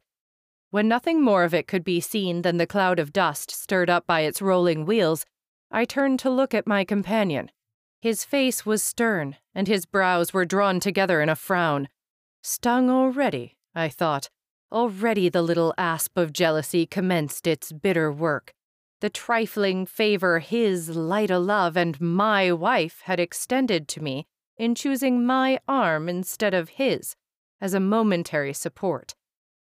When 0.70 0.88
nothing 0.88 1.22
more 1.22 1.44
of 1.44 1.54
it 1.54 1.68
could 1.68 1.84
be 1.84 2.00
seen 2.00 2.44
than 2.44 2.56
the 2.56 2.66
cloud 2.66 2.98
of 2.98 3.12
dust 3.12 3.51
stirred 3.51 3.89
up 3.89 4.08
by 4.08 4.22
its 4.22 4.42
rolling 4.42 4.86
wheels, 4.86 5.25
I 5.70 5.84
turned 5.84 6.20
to 6.20 6.30
look 6.30 6.54
at 6.54 6.66
my 6.66 6.86
companion. 6.86 7.51
His 8.00 8.24
face 8.24 8.65
was 8.65 8.82
stern, 8.82 9.36
and 9.53 9.68
his 9.68 9.86
brows 9.86 10.34
were 10.34 10.46
drawn 10.46 10.79
together 10.79 11.22
in 11.22 11.29
a 11.29 11.36
frown. 11.36 11.89
Stung 12.41 12.89
already, 12.89 13.58
I 13.75 13.89
thought. 13.89 14.29
Already 14.72 15.29
the 15.29 15.41
little 15.41 15.74
asp 15.77 16.18
of 16.18 16.32
jealousy 16.32 16.86
commenced 16.86 17.48
its 17.48 17.72
bitter 17.72 18.12
work. 18.12 18.53
The 19.01 19.10
trifling 19.10 19.86
favor 19.86 20.39
his 20.39 20.89
Lyda 20.89 21.39
Love 21.39 21.75
and 21.75 22.00
my 22.00 22.51
wife 22.51 23.01
had 23.06 23.20
extended 23.20 23.88
to 23.89 24.03
me 24.03 24.27
in 24.58 24.75
choosing 24.75 25.25
my 25.25 25.60
arm 25.68 26.08
instead 26.10 26.53
of 26.53 26.70
his 26.70 27.15
as 27.62 27.74
a 27.74 27.79
momentary 27.79 28.53
support 28.53 29.15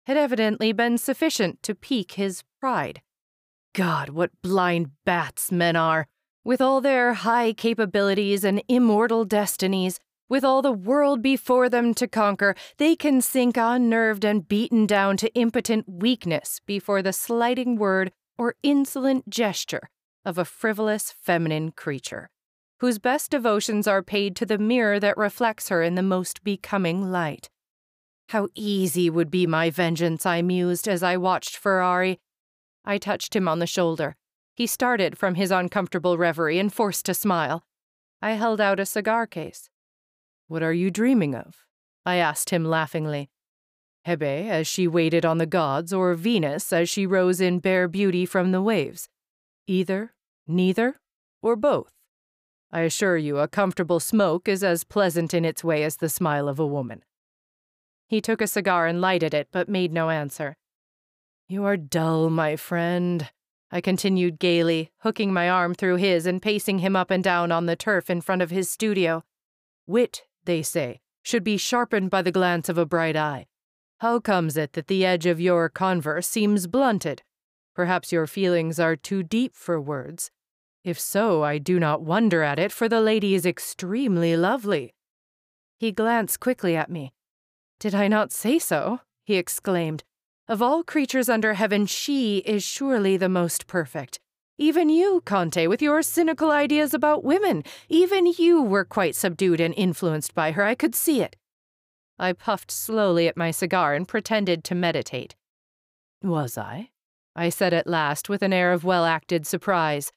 had 0.05 0.17
evidently 0.17 0.71
been 0.71 0.97
sufficient 0.97 1.61
to 1.61 1.75
pique 1.75 2.13
his 2.13 2.43
pride. 2.61 3.01
God, 3.73 4.09
what 4.09 4.31
blind 4.41 4.91
bats 5.03 5.51
men 5.51 5.75
are! 5.75 6.07
With 6.47 6.61
all 6.61 6.79
their 6.79 7.13
high 7.13 7.51
capabilities 7.51 8.45
and 8.45 8.63
immortal 8.69 9.25
destinies, 9.25 9.99
with 10.29 10.45
all 10.45 10.61
the 10.61 10.71
world 10.71 11.21
before 11.21 11.67
them 11.67 11.93
to 11.95 12.07
conquer, 12.07 12.55
they 12.77 12.95
can 12.95 13.19
sink 13.19 13.57
unnerved 13.57 14.23
and 14.23 14.47
beaten 14.47 14.85
down 14.85 15.17
to 15.17 15.33
impotent 15.35 15.89
weakness 15.89 16.61
before 16.65 17.01
the 17.01 17.11
slighting 17.11 17.75
word 17.75 18.13
or 18.37 18.55
insolent 18.63 19.29
gesture 19.29 19.89
of 20.23 20.37
a 20.37 20.45
frivolous 20.45 21.11
feminine 21.11 21.73
creature, 21.73 22.29
whose 22.79 22.97
best 22.97 23.29
devotions 23.31 23.85
are 23.85 24.01
paid 24.01 24.33
to 24.37 24.45
the 24.45 24.57
mirror 24.57 25.01
that 25.01 25.17
reflects 25.17 25.67
her 25.67 25.83
in 25.83 25.95
the 25.95 26.01
most 26.01 26.45
becoming 26.45 27.11
light. 27.11 27.49
How 28.29 28.47
easy 28.55 29.09
would 29.09 29.29
be 29.29 29.45
my 29.45 29.69
vengeance, 29.69 30.25
I 30.25 30.41
mused 30.41 30.87
as 30.87 31.03
I 31.03 31.17
watched 31.17 31.57
Ferrari. 31.57 32.19
I 32.85 32.99
touched 32.99 33.35
him 33.35 33.49
on 33.49 33.59
the 33.59 33.67
shoulder. 33.67 34.15
He 34.57 34.65
started 34.65 35.19
from 35.19 35.35
his 35.35 35.51
uncomfortable 35.51 36.17
reverie 36.17 36.57
and 36.57 36.73
forced 36.73 37.07
a 37.07 37.13
smile. 37.13 37.63
I 38.23 38.31
held 38.31 38.59
out 38.59 38.79
a 38.79 38.87
cigar 38.87 39.27
case. 39.27 39.69
What 40.47 40.63
are 40.63 40.73
you 40.73 40.89
dreaming 40.89 41.35
of? 41.35 41.67
I 42.07 42.15
asked 42.15 42.49
him 42.49 42.65
laughingly. 42.65 43.29
Hebe 44.07 44.49
as 44.49 44.65
she 44.65 44.87
waited 44.87 45.23
on 45.23 45.37
the 45.37 45.45
gods, 45.45 45.93
or 45.93 46.15
Venus 46.15 46.73
as 46.73 46.89
she 46.89 47.05
rose 47.05 47.39
in 47.39 47.59
bare 47.59 47.87
beauty 47.87 48.25
from 48.25 48.51
the 48.51 48.61
waves? 48.61 49.09
Either, 49.67 50.15
neither, 50.47 50.95
or 51.43 51.55
both? 51.55 51.91
I 52.71 52.79
assure 52.81 53.15
you, 53.15 53.37
a 53.37 53.47
comfortable 53.47 53.99
smoke 53.99 54.47
is 54.47 54.63
as 54.63 54.83
pleasant 54.83 55.35
in 55.35 55.45
its 55.45 55.63
way 55.63 55.83
as 55.83 55.97
the 55.97 56.09
smile 56.09 56.47
of 56.47 56.57
a 56.57 56.65
woman. 56.65 57.03
He 58.07 58.21
took 58.21 58.41
a 58.41 58.47
cigar 58.47 58.87
and 58.87 59.01
lighted 59.01 59.35
it, 59.35 59.49
but 59.51 59.69
made 59.69 59.93
no 59.93 60.09
answer. 60.09 60.57
You 61.47 61.63
are 61.65 61.77
dull, 61.77 62.31
my 62.31 62.55
friend, 62.55 63.29
I 63.71 63.81
continued 63.81 64.39
gaily, 64.39 64.91
hooking 64.99 65.33
my 65.33 65.49
arm 65.49 65.73
through 65.73 65.97
his 65.97 66.25
and 66.25 66.41
pacing 66.41 66.79
him 66.79 66.95
up 66.95 67.11
and 67.11 67.23
down 67.23 67.51
on 67.51 67.65
the 67.65 67.75
turf 67.75 68.09
in 68.09 68.21
front 68.21 68.41
of 68.41 68.49
his 68.49 68.69
studio. 68.69 69.23
Wit, 69.85 70.23
they 70.45 70.61
say, 70.61 71.01
should 71.21 71.43
be 71.43 71.57
sharpened 71.57 72.09
by 72.09 72.21
the 72.21 72.31
glance 72.31 72.69
of 72.69 72.77
a 72.77 72.85
bright 72.85 73.17
eye. 73.17 73.47
How 73.99 74.19
comes 74.19 74.55
it 74.55 74.73
that 74.73 74.87
the 74.87 75.05
edge 75.05 75.25
of 75.25 75.41
your 75.41 75.67
converse 75.69 76.27
seems 76.27 76.67
blunted? 76.67 77.23
Perhaps 77.75 78.11
your 78.11 78.27
feelings 78.27 78.79
are 78.79 78.95
too 78.95 79.23
deep 79.23 79.55
for 79.55 79.81
words. 79.81 80.31
If 80.83 80.99
so, 80.99 81.43
I 81.43 81.57
do 81.57 81.79
not 81.79 82.01
wonder 82.01 82.43
at 82.43 82.59
it, 82.59 82.71
for 82.71 82.87
the 82.87 83.01
lady 83.01 83.35
is 83.35 83.45
extremely 83.45 84.37
lovely. 84.37 84.93
He 85.77 85.91
glanced 85.91 86.39
quickly 86.39 86.75
at 86.77 86.89
me. 86.89 87.11
Did 87.79 87.93
I 87.93 88.07
not 88.07 88.31
say 88.31 88.57
so? 88.57 89.01
he 89.23 89.35
exclaimed, 89.35 90.05
of 90.47 90.61
all 90.61 90.83
creatures 90.83 91.29
under 91.29 91.53
heaven, 91.53 91.85
she 91.85 92.37
is 92.39 92.63
surely 92.63 93.17
the 93.17 93.29
most 93.29 93.67
perfect. 93.67 94.19
Even 94.57 94.89
you, 94.89 95.21
Conte, 95.25 95.67
with 95.67 95.81
your 95.81 96.01
cynical 96.01 96.49
ideas 96.49 96.93
about 96.93 97.23
women, 97.23 97.63
even 97.89 98.25
you 98.25 98.61
were 98.61 98.85
quite 98.85 99.15
subdued 99.15 99.59
and 99.59 99.73
influenced 99.77 100.33
by 100.33 100.51
her. 100.51 100.63
I 100.63 100.73
could 100.73 100.95
see 100.95 101.21
it. 101.21 101.35
I 102.17 102.33
puffed 102.33 102.71
slowly 102.71 103.27
at 103.27 103.37
my 103.37 103.51
cigar 103.51 103.93
and 103.93 104.07
pretended 104.07 104.63
to 104.63 104.75
meditate. 104.75 105.35
Was 106.23 106.57
I? 106.57 106.89
I 107.35 107.49
said 107.49 107.73
at 107.73 107.85
last 107.85 108.29
with 108.29 108.41
an 108.41 108.51
air 108.51 108.73
of 108.73 108.83
well 108.83 109.05
acted 109.05 109.45
surprise. 109.45 110.11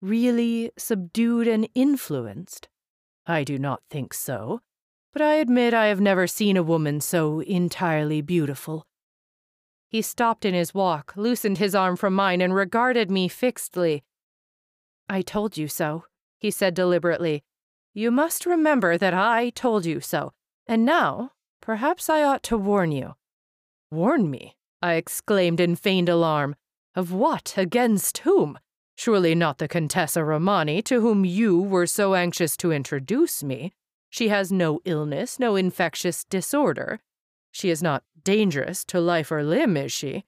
Really 0.00 0.72
subdued 0.76 1.46
and 1.46 1.68
influenced? 1.76 2.68
I 3.24 3.44
do 3.44 3.56
not 3.58 3.82
think 3.88 4.12
so. 4.12 4.60
But 5.12 5.22
I 5.22 5.34
admit 5.34 5.72
I 5.74 5.86
have 5.86 6.00
never 6.00 6.26
seen 6.26 6.56
a 6.56 6.62
woman 6.64 7.00
so 7.00 7.40
entirely 7.40 8.22
beautiful. 8.22 8.86
He 9.92 10.00
stopped 10.00 10.46
in 10.46 10.54
his 10.54 10.72
walk, 10.72 11.12
loosened 11.16 11.58
his 11.58 11.74
arm 11.74 11.96
from 11.96 12.14
mine, 12.14 12.40
and 12.40 12.54
regarded 12.54 13.10
me 13.10 13.28
fixedly. 13.28 14.02
I 15.06 15.20
told 15.20 15.58
you 15.58 15.68
so, 15.68 16.06
he 16.38 16.50
said 16.50 16.72
deliberately. 16.72 17.44
You 17.92 18.10
must 18.10 18.46
remember 18.46 18.96
that 18.96 19.12
I 19.12 19.50
told 19.50 19.84
you 19.84 20.00
so. 20.00 20.32
And 20.66 20.86
now, 20.86 21.32
perhaps 21.60 22.08
I 22.08 22.22
ought 22.22 22.42
to 22.44 22.56
warn 22.56 22.90
you. 22.90 23.16
Warn 23.90 24.30
me? 24.30 24.56
I 24.80 24.94
exclaimed 24.94 25.60
in 25.60 25.76
feigned 25.76 26.08
alarm. 26.08 26.56
Of 26.94 27.12
what? 27.12 27.52
Against 27.58 28.18
whom? 28.18 28.58
Surely 28.96 29.34
not 29.34 29.58
the 29.58 29.68
Contessa 29.68 30.24
Romani, 30.24 30.80
to 30.82 31.02
whom 31.02 31.26
you 31.26 31.60
were 31.60 31.86
so 31.86 32.14
anxious 32.14 32.56
to 32.56 32.72
introduce 32.72 33.44
me. 33.44 33.74
She 34.08 34.28
has 34.28 34.50
no 34.50 34.80
illness, 34.86 35.38
no 35.38 35.54
infectious 35.54 36.24
disorder. 36.24 37.00
She 37.50 37.68
is 37.68 37.82
not 37.82 38.04
dangerous 38.24 38.84
to 38.86 39.00
life 39.00 39.30
or 39.30 39.42
limb, 39.42 39.76
is 39.76 39.92
she? 39.92 40.24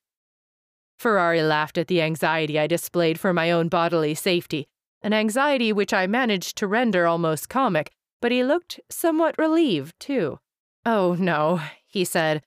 Ferrari 0.99 1.43
laughed 1.43 1.79
at 1.79 1.89
the 1.89 2.01
anxiety 2.01 2.59
I 2.59 2.67
displayed 2.67 3.19
for 3.19 3.33
my 3.33 3.51
own 3.51 3.69
bodily 3.69 4.15
safety, 4.15 4.69
an 5.03 5.13
anxiety 5.13 5.73
which 5.73 5.93
I 5.93 6.07
managed 6.07 6.57
to 6.59 6.67
render 6.67 7.07
almost 7.07 7.49
comic, 7.49 7.91
but 8.23 8.33
he 8.33 8.43
looked 8.43 8.81
somewhat 8.91 9.35
relieved, 9.37 9.95
too. 10.01 10.39
Oh, 10.87 11.15
no, 11.19 11.61
he 11.87 12.05
said. 12.05 12.43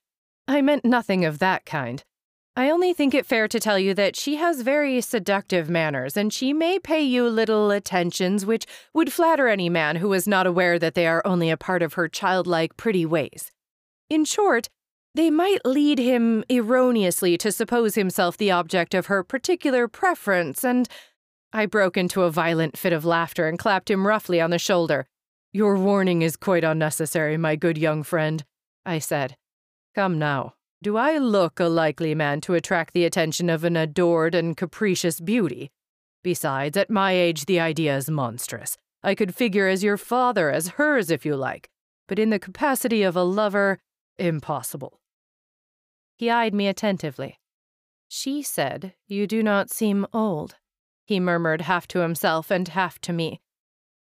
I 0.46 0.62
meant 0.62 0.84
nothing 0.84 1.24
of 1.24 1.38
that 1.38 1.66
kind. 1.66 2.02
I 2.56 2.70
only 2.70 2.92
think 2.92 3.14
it 3.14 3.24
fair 3.24 3.46
to 3.46 3.60
tell 3.60 3.78
you 3.78 3.94
that 3.94 4.16
she 4.16 4.34
has 4.34 4.62
very 4.62 5.00
seductive 5.00 5.70
manners, 5.70 6.16
and 6.16 6.32
she 6.32 6.52
may 6.52 6.80
pay 6.80 7.02
you 7.02 7.28
little 7.28 7.70
attentions 7.70 8.44
which 8.44 8.66
would 8.92 9.12
flatter 9.12 9.46
any 9.46 9.68
man 9.68 9.94
who 9.96 10.12
is 10.12 10.26
not 10.26 10.44
aware 10.44 10.76
that 10.76 10.94
they 10.94 11.06
are 11.06 11.22
only 11.24 11.50
a 11.50 11.56
part 11.56 11.82
of 11.82 11.92
her 11.92 12.08
childlike 12.08 12.76
pretty 12.76 13.06
ways. 13.06 13.52
In 14.10 14.24
short, 14.24 14.68
they 15.18 15.30
might 15.32 15.66
lead 15.66 15.98
him 15.98 16.44
erroneously 16.48 17.36
to 17.36 17.50
suppose 17.50 17.96
himself 17.96 18.36
the 18.36 18.52
object 18.52 18.94
of 18.94 19.06
her 19.06 19.24
particular 19.24 19.88
preference, 19.88 20.64
and 20.64 20.88
I 21.52 21.66
broke 21.66 21.96
into 21.96 22.22
a 22.22 22.30
violent 22.30 22.78
fit 22.78 22.92
of 22.92 23.04
laughter 23.04 23.48
and 23.48 23.58
clapped 23.58 23.90
him 23.90 24.06
roughly 24.06 24.40
on 24.40 24.50
the 24.50 24.60
shoulder. 24.60 25.08
Your 25.52 25.76
warning 25.76 26.22
is 26.22 26.36
quite 26.36 26.62
unnecessary, 26.62 27.36
my 27.36 27.56
good 27.56 27.76
young 27.76 28.04
friend, 28.04 28.44
I 28.86 29.00
said. 29.00 29.36
Come 29.92 30.20
now, 30.20 30.54
do 30.84 30.96
I 30.96 31.18
look 31.18 31.58
a 31.58 31.64
likely 31.64 32.14
man 32.14 32.40
to 32.42 32.54
attract 32.54 32.94
the 32.94 33.04
attention 33.04 33.50
of 33.50 33.64
an 33.64 33.76
adored 33.76 34.36
and 34.36 34.56
capricious 34.56 35.18
beauty? 35.18 35.72
Besides, 36.22 36.76
at 36.76 36.90
my 36.90 37.10
age, 37.10 37.46
the 37.46 37.58
idea 37.58 37.96
is 37.96 38.08
monstrous. 38.08 38.76
I 39.02 39.16
could 39.16 39.34
figure 39.34 39.66
as 39.66 39.82
your 39.82 39.96
father, 39.96 40.52
as 40.52 40.68
hers, 40.68 41.10
if 41.10 41.26
you 41.26 41.34
like. 41.34 41.68
But 42.06 42.20
in 42.20 42.30
the 42.30 42.38
capacity 42.38 43.02
of 43.02 43.16
a 43.16 43.24
lover, 43.24 43.80
Impossible. 44.18 44.97
He 46.18 46.30
eyed 46.30 46.52
me 46.52 46.66
attentively. 46.66 47.38
She 48.08 48.42
said, 48.42 48.94
You 49.06 49.28
do 49.28 49.40
not 49.40 49.70
seem 49.70 50.04
old, 50.12 50.56
he 51.04 51.20
murmured 51.20 51.60
half 51.62 51.86
to 51.88 52.00
himself 52.00 52.50
and 52.50 52.66
half 52.66 53.00
to 53.02 53.12
me. 53.12 53.40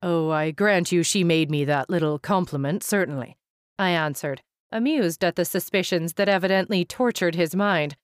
Oh, 0.01 0.31
I 0.31 0.49
grant 0.49 0.91
you 0.91 1.03
she 1.03 1.23
made 1.23 1.51
me 1.51 1.63
that 1.65 1.91
little 1.91 2.17
compliment, 2.17 2.83
certainly, 2.83 3.37
I 3.77 3.91
answered, 3.91 4.41
amused 4.71 5.23
at 5.23 5.35
the 5.35 5.45
suspicions 5.45 6.13
that 6.13 6.27
evidently 6.27 6.83
tortured 6.83 7.35
his 7.35 7.55
mind. 7.55 7.95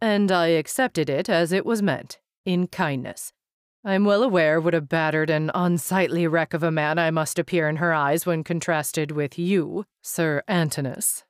And 0.00 0.32
I 0.32 0.46
accepted 0.46 1.10
it 1.10 1.28
as 1.28 1.52
it 1.52 1.66
was 1.66 1.82
meant, 1.82 2.20
in 2.46 2.68
kindness. 2.68 3.34
I'm 3.84 4.06
well 4.06 4.22
aware 4.22 4.62
what 4.62 4.74
a 4.74 4.80
battered 4.80 5.28
and 5.28 5.50
unsightly 5.54 6.26
wreck 6.26 6.54
of 6.54 6.62
a 6.62 6.70
man 6.70 6.98
I 6.98 7.10
must 7.10 7.38
appear 7.38 7.68
in 7.68 7.76
her 7.76 7.92
eyes 7.92 8.24
when 8.24 8.44
contrasted 8.44 9.10
with 9.10 9.38
you, 9.38 9.84
Sir 10.00 10.42
Antinous. 10.48 11.24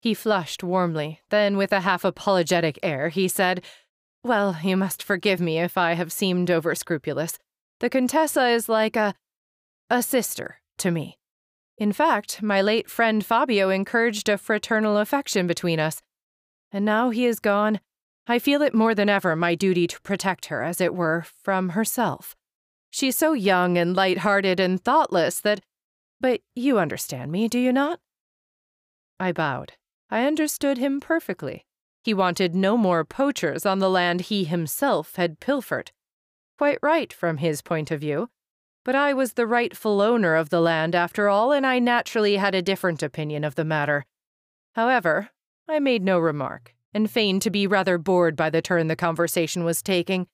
He 0.00 0.14
flushed 0.14 0.64
warmly, 0.64 1.20
then, 1.28 1.58
with 1.58 1.72
a 1.72 1.80
half 1.80 2.04
apologetic 2.04 2.78
air, 2.82 3.10
he 3.10 3.28
said, 3.28 3.62
Well, 4.24 4.56
you 4.62 4.76
must 4.76 5.02
forgive 5.02 5.40
me 5.40 5.58
if 5.58 5.76
I 5.76 5.92
have 5.92 6.10
seemed 6.10 6.50
over 6.50 6.74
scrupulous. 6.74 7.38
The 7.80 7.90
Contessa 7.90 8.48
is 8.48 8.68
like 8.68 8.96
a. 8.96 9.14
a 9.90 10.02
sister 10.02 10.60
to 10.78 10.90
me. 10.90 11.18
In 11.76 11.92
fact, 11.92 12.42
my 12.42 12.60
late 12.62 12.90
friend 12.90 13.24
Fabio 13.24 13.70
encouraged 13.70 14.28
a 14.28 14.38
fraternal 14.38 14.96
affection 14.96 15.46
between 15.46 15.80
us. 15.80 16.00
And 16.72 16.84
now 16.84 17.10
he 17.10 17.26
is 17.26 17.40
gone. 17.40 17.80
I 18.26 18.38
feel 18.38 18.62
it 18.62 18.74
more 18.74 18.94
than 18.94 19.08
ever 19.08 19.34
my 19.34 19.54
duty 19.54 19.86
to 19.86 20.00
protect 20.02 20.46
her, 20.46 20.62
as 20.62 20.80
it 20.80 20.94
were, 20.94 21.24
from 21.42 21.70
herself. 21.70 22.36
She's 22.90 23.16
so 23.16 23.32
young 23.32 23.76
and 23.76 23.96
light-hearted 23.96 24.60
and 24.60 24.82
thoughtless 24.82 25.40
that. 25.40 25.60
But 26.20 26.40
you 26.54 26.78
understand 26.78 27.32
me, 27.32 27.48
do 27.48 27.58
you 27.58 27.72
not? 27.72 27.98
I 29.18 29.32
bowed. 29.32 29.72
I 30.10 30.26
understood 30.26 30.78
him 30.78 31.00
perfectly. 31.00 31.66
He 32.02 32.14
wanted 32.14 32.54
no 32.54 32.76
more 32.76 33.04
poachers 33.04 33.64
on 33.64 33.78
the 33.78 33.90
land 33.90 34.22
he 34.22 34.44
himself 34.44 35.16
had 35.16 35.40
pilfered. 35.40 35.92
Quite 36.58 36.78
right 36.82 37.12
from 37.12 37.36
his 37.36 37.62
point 37.62 37.90
of 37.90 38.00
view. 38.00 38.30
But 38.84 38.94
I 38.94 39.12
was 39.12 39.34
the 39.34 39.46
rightful 39.46 40.00
owner 40.00 40.34
of 40.34 40.48
the 40.48 40.60
land 40.60 40.94
after 40.94 41.28
all, 41.28 41.52
and 41.52 41.66
I 41.66 41.78
naturally 41.78 42.36
had 42.36 42.54
a 42.54 42.62
different 42.62 43.02
opinion 43.02 43.44
of 43.44 43.54
the 43.54 43.64
matter. 43.64 44.06
However, 44.72 45.30
I 45.68 45.78
made 45.78 46.02
no 46.02 46.18
remark, 46.18 46.74
and 46.94 47.10
feigned 47.10 47.42
to 47.42 47.50
be 47.50 47.66
rather 47.66 47.98
bored 47.98 48.36
by 48.36 48.50
the 48.50 48.62
turn 48.62 48.88
the 48.88 48.96
conversation 48.96 49.64
was 49.64 49.82
taking. 49.82 50.26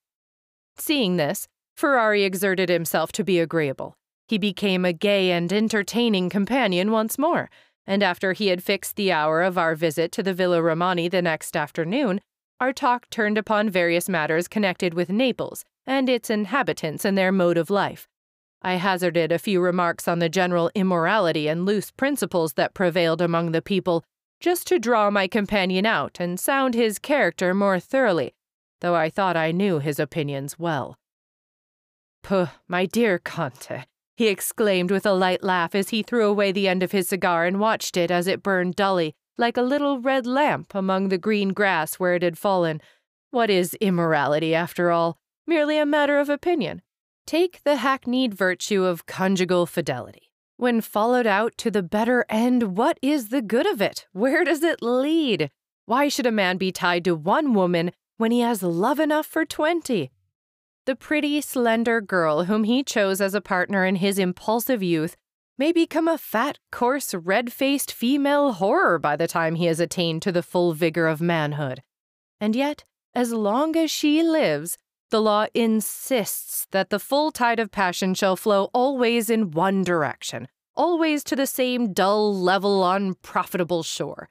Seeing 0.79 1.17
this, 1.17 1.49
Ferrari 1.75 2.23
exerted 2.23 2.69
himself 2.69 3.13
to 3.13 3.25
be 3.25 3.41
agreeable. 3.41 3.97
He 4.29 4.39
became 4.39 4.85
a 4.85 4.93
gay 4.93 5.33
and 5.33 5.53
entertaining 5.53 6.31
companion 6.31 6.91
once 6.91 7.19
more, 7.19 7.51
and 7.87 8.03
after 8.03 8.33
he 8.33 8.49
had 8.49 8.63
fixed 8.63 8.97
the 8.97 9.13
hour 9.13 9.43
of 9.43 9.57
our 9.57 9.75
visit 9.75 10.13
to 10.13 10.23
the 10.23 10.35
Villa 10.35 10.61
Romani 10.63 11.09
the 11.09 11.23
next 11.23 11.57
afternoon, 11.57 12.21
our 12.61 12.73
talk 12.73 13.09
turned 13.11 13.39
upon 13.39 13.69
various 13.69 14.09
matters 14.09 14.49
connected 14.49 14.95
with 14.95 15.11
Naples 15.11 15.65
and 15.87 16.09
its 16.09 16.31
inhabitants 16.31 17.05
and 17.05 17.17
their 17.17 17.33
mode 17.33 17.59
of 17.59 17.71
life. 17.71 18.09
I 18.63 18.75
hazarded 18.75 19.31
a 19.31 19.39
few 19.39 19.61
remarks 19.61 20.09
on 20.09 20.19
the 20.19 20.29
general 20.29 20.71
immorality 20.75 21.47
and 21.47 21.65
loose 21.65 21.91
principles 21.91 22.55
that 22.55 22.75
prevailed 22.75 23.21
among 23.21 23.53
the 23.53 23.63
people, 23.63 24.03
just 24.41 24.67
to 24.69 24.79
draw 24.79 25.11
my 25.11 25.29
companion 25.29 25.87
out 25.87 26.19
and 26.19 26.41
sound 26.41 26.75
his 26.75 26.99
character 26.99 27.55
more 27.55 27.79
thoroughly, 27.79 28.35
though 28.81 28.95
I 28.95 29.11
thought 29.11 29.37
I 29.37 29.53
knew 29.53 29.79
his 29.79 30.01
opinions 30.01 30.59
well. 30.59 30.97
Puh, 32.23 32.49
my 32.67 32.87
dear 32.87 33.19
Conte, 33.19 33.85
he 34.17 34.29
exclaimed 34.29 34.91
with 34.91 35.05
a 35.05 35.13
light 35.13 35.43
laugh 35.43 35.75
as 35.75 35.91
he 35.91 36.03
threw 36.03 36.27
away 36.27 36.51
the 36.51 36.69
end 36.69 36.83
of 36.83 36.93
his 36.93 37.09
cigar 37.09 37.45
and 37.45 37.61
watched 37.61 37.97
it 37.97 38.11
as 38.11 38.27
it 38.27 38.43
burned 38.43 38.75
dully, 38.75 39.15
like 39.37 39.57
a 39.57 39.63
little 39.63 40.01
red 40.01 40.27
lamp 40.27 40.75
among 40.75 41.09
the 41.09 41.19
green 41.19 41.51
grass 41.51 41.95
where 41.97 42.15
it 42.15 42.23
had 42.23 42.39
fallen. 42.39 42.81
What 43.31 43.51
is 43.51 43.75
immorality, 43.75 44.55
after 44.55 44.91
all? 44.91 45.19
Merely 45.47 45.79
a 45.79 45.85
matter 45.85 46.19
of 46.19 46.31
opinion. 46.31 46.83
Take 47.27 47.63
the 47.65 47.77
hackneyed 47.77 48.33
virtue 48.33 48.85
of 48.85 49.07
conjugal 49.07 49.67
fidelity. 49.67 50.33
When 50.57 50.81
followed 50.81 51.27
out 51.27 51.59
to 51.59 51.71
the 51.71 51.83
better 51.83 52.25
end, 52.31 52.77
what 52.77 52.99
is 53.03 53.29
the 53.29 53.43
good 53.43 53.67
of 53.67 53.83
it? 53.83 54.07
Where 54.13 54.43
does 54.43 54.63
it 54.63 54.81
lead? 54.81 55.51
Why 55.85 56.09
should 56.09 56.27
a 56.27 56.33
man 56.33 56.57
be 56.57 56.73
tied 56.73 57.05
to 57.05 57.15
one 57.15 57.53
woman 57.53 57.93
when 58.17 58.31
he 58.31 58.41
has 58.41 58.63
love 58.63 58.99
enough 58.99 59.27
for 59.27 59.45
twenty? 59.45 60.11
The 60.87 60.95
pretty, 60.95 61.41
slender 61.41 62.01
girl 62.01 62.45
whom 62.45 62.63
he 62.63 62.85
chose 62.85 63.21
as 63.21 63.35
a 63.35 63.41
partner 63.41 63.85
in 63.85 63.97
his 63.97 64.21
impulsive 64.21 64.85
youth 64.85 65.17
may 65.59 65.73
become 65.73 66.07
a 66.07 66.17
fat, 66.17 66.61
coarse, 66.71 67.13
red 67.13 67.53
faced 67.53 67.93
female 67.93 68.53
horror 68.53 69.01
by 69.01 69.17
the 69.17 69.27
time 69.27 69.57
he 69.57 69.67
has 69.67 69.81
attained 69.81 70.23
to 70.23 70.31
the 70.31 70.45
full 70.45 70.75
vigor 70.75 71.09
of 71.09 71.21
manhood. 71.21 71.83
And 72.41 72.55
yet, 72.55 72.85
as 73.17 73.33
long 73.33 73.75
as 73.75 73.91
she 73.91 74.23
lives, 74.23 74.79
the 75.11 75.21
law 75.21 75.47
insists 75.55 76.69
that 76.71 76.91
the 76.91 77.01
full 77.01 77.33
tide 77.33 77.59
of 77.59 77.73
passion 77.73 78.15
shall 78.15 78.37
flow 78.37 78.71
always 78.73 79.29
in 79.29 79.51
one 79.51 79.83
direction, 79.83 80.47
always 80.77 81.25
to 81.25 81.35
the 81.35 81.49
same 81.49 81.93
dull, 81.95 82.33
level, 82.33 82.89
unprofitable 82.89 83.83
shore. 83.83 84.29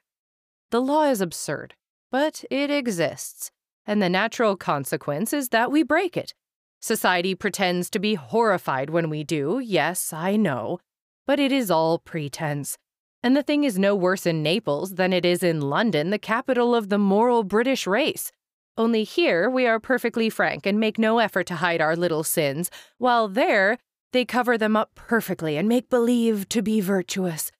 The 0.70 0.80
law 0.80 1.04
is 1.04 1.20
absurd, 1.20 1.74
but 2.10 2.46
it 2.50 2.70
exists, 2.70 3.50
and 3.86 4.00
the 4.00 4.08
natural 4.08 4.56
consequence 4.56 5.34
is 5.34 5.50
that 5.50 5.70
we 5.70 5.82
break 5.82 6.16
it. 6.16 6.32
Society 6.80 7.34
pretends 7.34 7.90
to 7.90 7.98
be 7.98 8.14
horrified 8.14 8.90
when 8.90 9.10
we 9.10 9.24
do, 9.24 9.60
yes, 9.62 10.12
I 10.12 10.36
know, 10.36 10.78
but 11.26 11.40
it 11.40 11.52
is 11.52 11.70
all 11.70 11.98
pretense. 11.98 12.76
And 13.22 13.36
the 13.36 13.42
thing 13.42 13.64
is 13.64 13.78
no 13.78 13.96
worse 13.96 14.26
in 14.26 14.42
Naples 14.42 14.94
than 14.94 15.12
it 15.12 15.24
is 15.24 15.42
in 15.42 15.60
London, 15.60 16.10
the 16.10 16.18
capital 16.18 16.74
of 16.74 16.88
the 16.88 16.98
moral 16.98 17.42
British 17.42 17.86
race. 17.86 18.30
Only 18.78 19.04
here 19.04 19.48
we 19.48 19.66
are 19.66 19.80
perfectly 19.80 20.28
frank 20.28 20.66
and 20.66 20.78
make 20.78 20.98
no 20.98 21.18
effort 21.18 21.46
to 21.48 21.56
hide 21.56 21.80
our 21.80 21.96
little 21.96 22.22
sins, 22.22 22.70
while 22.98 23.26
there 23.26 23.78
they 24.12 24.24
cover 24.24 24.56
them 24.56 24.76
up 24.76 24.94
perfectly 24.94 25.56
and 25.56 25.68
make 25.68 25.90
believe 25.90 26.48
to 26.50 26.62
be 26.62 26.80
virtuous. 26.80 27.50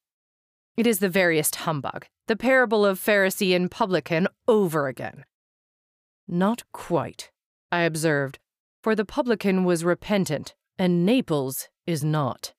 It 0.76 0.86
is 0.86 0.98
the 0.98 1.08
veriest 1.08 1.56
humbug, 1.56 2.06
the 2.28 2.36
parable 2.36 2.84
of 2.84 3.00
Pharisee 3.00 3.56
and 3.56 3.70
publican 3.70 4.28
over 4.46 4.88
again. 4.88 5.24
Not 6.28 6.64
quite, 6.72 7.30
I 7.72 7.82
observed, 7.82 8.38
for 8.86 8.94
the 8.94 9.04
publican 9.04 9.64
was 9.64 9.82
repentant, 9.82 10.54
and 10.78 11.04
Naples 11.04 11.68
is 11.88 12.04
not. 12.04 12.54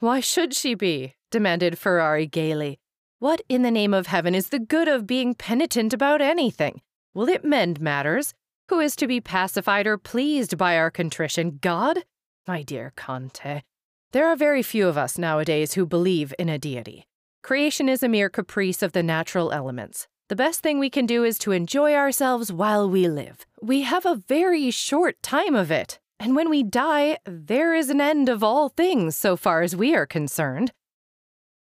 Why 0.00 0.18
should 0.18 0.52
she 0.52 0.74
be? 0.74 1.14
demanded 1.30 1.78
Ferrari 1.78 2.26
gaily. 2.26 2.80
What 3.20 3.40
in 3.48 3.62
the 3.62 3.70
name 3.70 3.94
of 3.94 4.08
heaven 4.08 4.34
is 4.34 4.48
the 4.48 4.58
good 4.58 4.88
of 4.88 5.06
being 5.06 5.32
penitent 5.32 5.92
about 5.92 6.20
anything? 6.20 6.80
Will 7.14 7.28
it 7.28 7.44
mend 7.44 7.80
matters? 7.80 8.34
Who 8.68 8.80
is 8.80 8.96
to 8.96 9.06
be 9.06 9.20
pacified 9.20 9.86
or 9.86 9.96
pleased 9.96 10.58
by 10.58 10.76
our 10.76 10.90
contrition? 10.90 11.60
God? 11.62 12.00
My 12.48 12.64
dear 12.64 12.92
Conte, 12.96 13.62
there 14.10 14.26
are 14.26 14.34
very 14.34 14.64
few 14.64 14.88
of 14.88 14.98
us 14.98 15.18
nowadays 15.18 15.74
who 15.74 15.86
believe 15.86 16.34
in 16.36 16.48
a 16.48 16.58
deity. 16.58 17.06
Creation 17.44 17.88
is 17.88 18.02
a 18.02 18.08
mere 18.08 18.28
caprice 18.28 18.82
of 18.82 18.90
the 18.90 19.04
natural 19.04 19.52
elements. 19.52 20.08
The 20.30 20.36
best 20.36 20.60
thing 20.60 20.78
we 20.78 20.88
can 20.88 21.04
do 21.04 21.22
is 21.22 21.38
to 21.40 21.52
enjoy 21.52 21.94
ourselves 21.94 22.50
while 22.50 22.88
we 22.88 23.08
live. 23.08 23.44
We 23.60 23.82
have 23.82 24.06
a 24.06 24.22
very 24.26 24.70
short 24.70 25.22
time 25.22 25.54
of 25.54 25.70
it, 25.70 25.98
and 26.18 26.34
when 26.34 26.48
we 26.48 26.62
die, 26.62 27.18
there 27.26 27.74
is 27.74 27.90
an 27.90 28.00
end 28.00 28.30
of 28.30 28.42
all 28.42 28.70
things 28.70 29.18
so 29.18 29.36
far 29.36 29.60
as 29.60 29.76
we 29.76 29.94
are 29.94 30.06
concerned. 30.06 30.72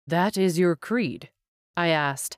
That 0.06 0.36
is 0.36 0.58
your 0.58 0.76
creed? 0.76 1.30
I 1.74 1.88
asked. 1.88 2.36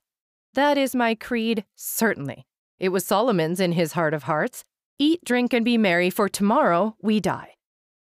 That 0.54 0.78
is 0.78 0.94
my 0.94 1.16
creed, 1.16 1.64
certainly. 1.74 2.46
It 2.78 2.90
was 2.90 3.04
Solomon's 3.04 3.58
in 3.58 3.72
his 3.72 3.94
heart 3.94 4.14
of 4.14 4.22
hearts 4.24 4.64
Eat, 5.00 5.24
drink, 5.24 5.52
and 5.52 5.64
be 5.64 5.76
merry, 5.76 6.10
for 6.10 6.28
tomorrow 6.28 6.94
we 7.02 7.18
die. 7.18 7.54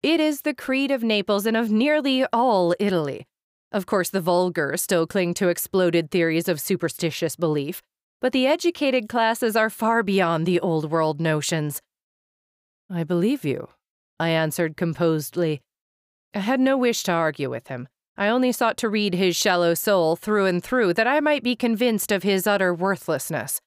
It 0.03 0.19
is 0.19 0.41
the 0.41 0.53
creed 0.53 0.91
of 0.91 1.01
Naples 1.01 1.47
and 1.47 1.57
of 1.57 1.71
nearly 1.71 2.25
all 2.31 2.75
Italy. 2.79 3.25
Of 3.71 3.87
course, 3.87 4.11
the 4.11 4.21
vulgar 4.21 4.77
still 4.77 5.07
cling 5.07 5.33
to 5.35 5.47
exploded 5.47 6.11
theories 6.11 6.47
of 6.47 6.61
superstitious 6.61 7.35
belief, 7.35 7.81
but 8.23 8.31
the 8.31 8.47
educated 8.47 9.09
classes 9.09 9.53
are 9.53 9.69
far 9.69 10.01
beyond 10.01 10.45
the 10.45 10.57
old 10.61 10.89
world 10.89 11.19
notions. 11.19 11.81
I 12.89 13.03
believe 13.03 13.43
you, 13.43 13.67
I 14.17 14.29
answered 14.29 14.77
composedly. 14.77 15.61
I 16.33 16.39
had 16.39 16.61
no 16.61 16.77
wish 16.77 17.03
to 17.03 17.11
argue 17.11 17.49
with 17.49 17.67
him. 17.67 17.89
I 18.15 18.29
only 18.29 18.53
sought 18.53 18.77
to 18.77 18.87
read 18.87 19.13
his 19.13 19.35
shallow 19.35 19.73
soul 19.73 20.15
through 20.15 20.45
and 20.45 20.63
through 20.63 20.93
that 20.93 21.05
I 21.05 21.19
might 21.19 21.43
be 21.43 21.57
convinced 21.57 22.13
of 22.13 22.23
his 22.23 22.47
utter 22.47 22.73
worthlessness. 22.73 23.59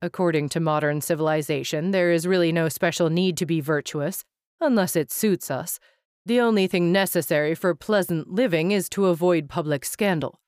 According 0.00 0.48
to 0.50 0.60
modern 0.60 1.02
civilization, 1.02 1.90
there 1.90 2.10
is 2.10 2.26
really 2.26 2.52
no 2.52 2.70
special 2.70 3.10
need 3.10 3.36
to 3.36 3.44
be 3.44 3.60
virtuous, 3.60 4.24
unless 4.62 4.96
it 4.96 5.12
suits 5.12 5.50
us. 5.50 5.78
The 6.24 6.40
only 6.40 6.66
thing 6.68 6.90
necessary 6.90 7.54
for 7.54 7.74
pleasant 7.74 8.30
living 8.30 8.70
is 8.70 8.88
to 8.90 9.08
avoid 9.08 9.50
public 9.50 9.84
scandal. 9.84 10.40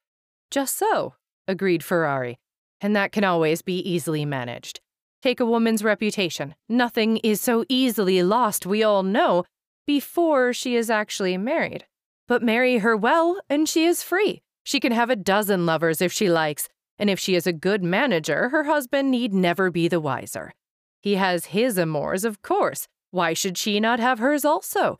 Just 0.50 0.78
so, 0.78 1.16
agreed 1.46 1.84
Ferrari, 1.84 2.38
and 2.80 2.94
that 2.94 3.12
can 3.12 3.24
always 3.24 3.62
be 3.62 3.78
easily 3.78 4.24
managed. 4.24 4.80
Take 5.22 5.40
a 5.40 5.46
woman's 5.46 5.82
reputation. 5.82 6.54
Nothing 6.68 7.16
is 7.18 7.40
so 7.40 7.64
easily 7.68 8.22
lost, 8.22 8.66
we 8.66 8.82
all 8.82 9.02
know, 9.02 9.44
before 9.86 10.52
she 10.52 10.76
is 10.76 10.90
actually 10.90 11.36
married. 11.38 11.86
But 12.28 12.42
marry 12.42 12.78
her 12.78 12.96
well, 12.96 13.40
and 13.48 13.68
she 13.68 13.84
is 13.84 14.02
free. 14.02 14.42
She 14.64 14.80
can 14.80 14.92
have 14.92 15.10
a 15.10 15.16
dozen 15.16 15.64
lovers 15.64 16.02
if 16.02 16.12
she 16.12 16.28
likes, 16.28 16.68
and 16.98 17.08
if 17.08 17.18
she 17.18 17.34
is 17.34 17.46
a 17.46 17.52
good 17.52 17.82
manager, 17.82 18.48
her 18.48 18.64
husband 18.64 19.10
need 19.10 19.32
never 19.32 19.70
be 19.70 19.88
the 19.88 20.00
wiser. 20.00 20.52
He 21.00 21.14
has 21.14 21.46
his 21.46 21.78
amours, 21.78 22.24
of 22.24 22.42
course. 22.42 22.88
Why 23.10 23.32
should 23.32 23.56
she 23.56 23.78
not 23.80 24.00
have 24.00 24.18
hers 24.18 24.44
also? 24.44 24.98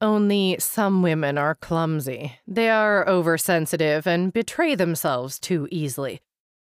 Only 0.00 0.56
some 0.58 1.02
women 1.02 1.36
are 1.36 1.54
clumsy. 1.54 2.38
They 2.46 2.70
are 2.70 3.06
oversensitive 3.06 4.06
and 4.06 4.32
betray 4.32 4.74
themselves 4.74 5.38
too 5.38 5.68
easily. 5.70 6.20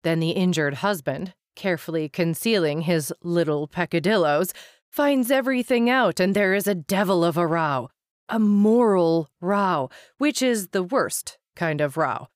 Then 0.08 0.22
the 0.22 0.30
injured 0.30 0.76
husband, 0.76 1.34
carefully 1.58 2.08
concealing 2.08 2.84
his 2.84 3.12
little 3.24 3.68
peccadillos, 3.68 4.54
finds 4.90 5.30
everything 5.30 5.90
out, 5.90 6.22
and 6.22 6.34
there 6.34 6.54
is 6.54 6.66
a 6.66 6.74
devil 6.74 7.26
of 7.26 7.36
a 7.36 7.46
row. 7.46 7.90
A 8.30 8.40
moral 8.40 9.28
row, 9.42 9.90
which 10.18 10.42
is 10.42 10.70
the 10.70 10.82
worst 10.82 11.38
kind 11.58 11.82
of 11.82 11.98
row. 11.98 12.30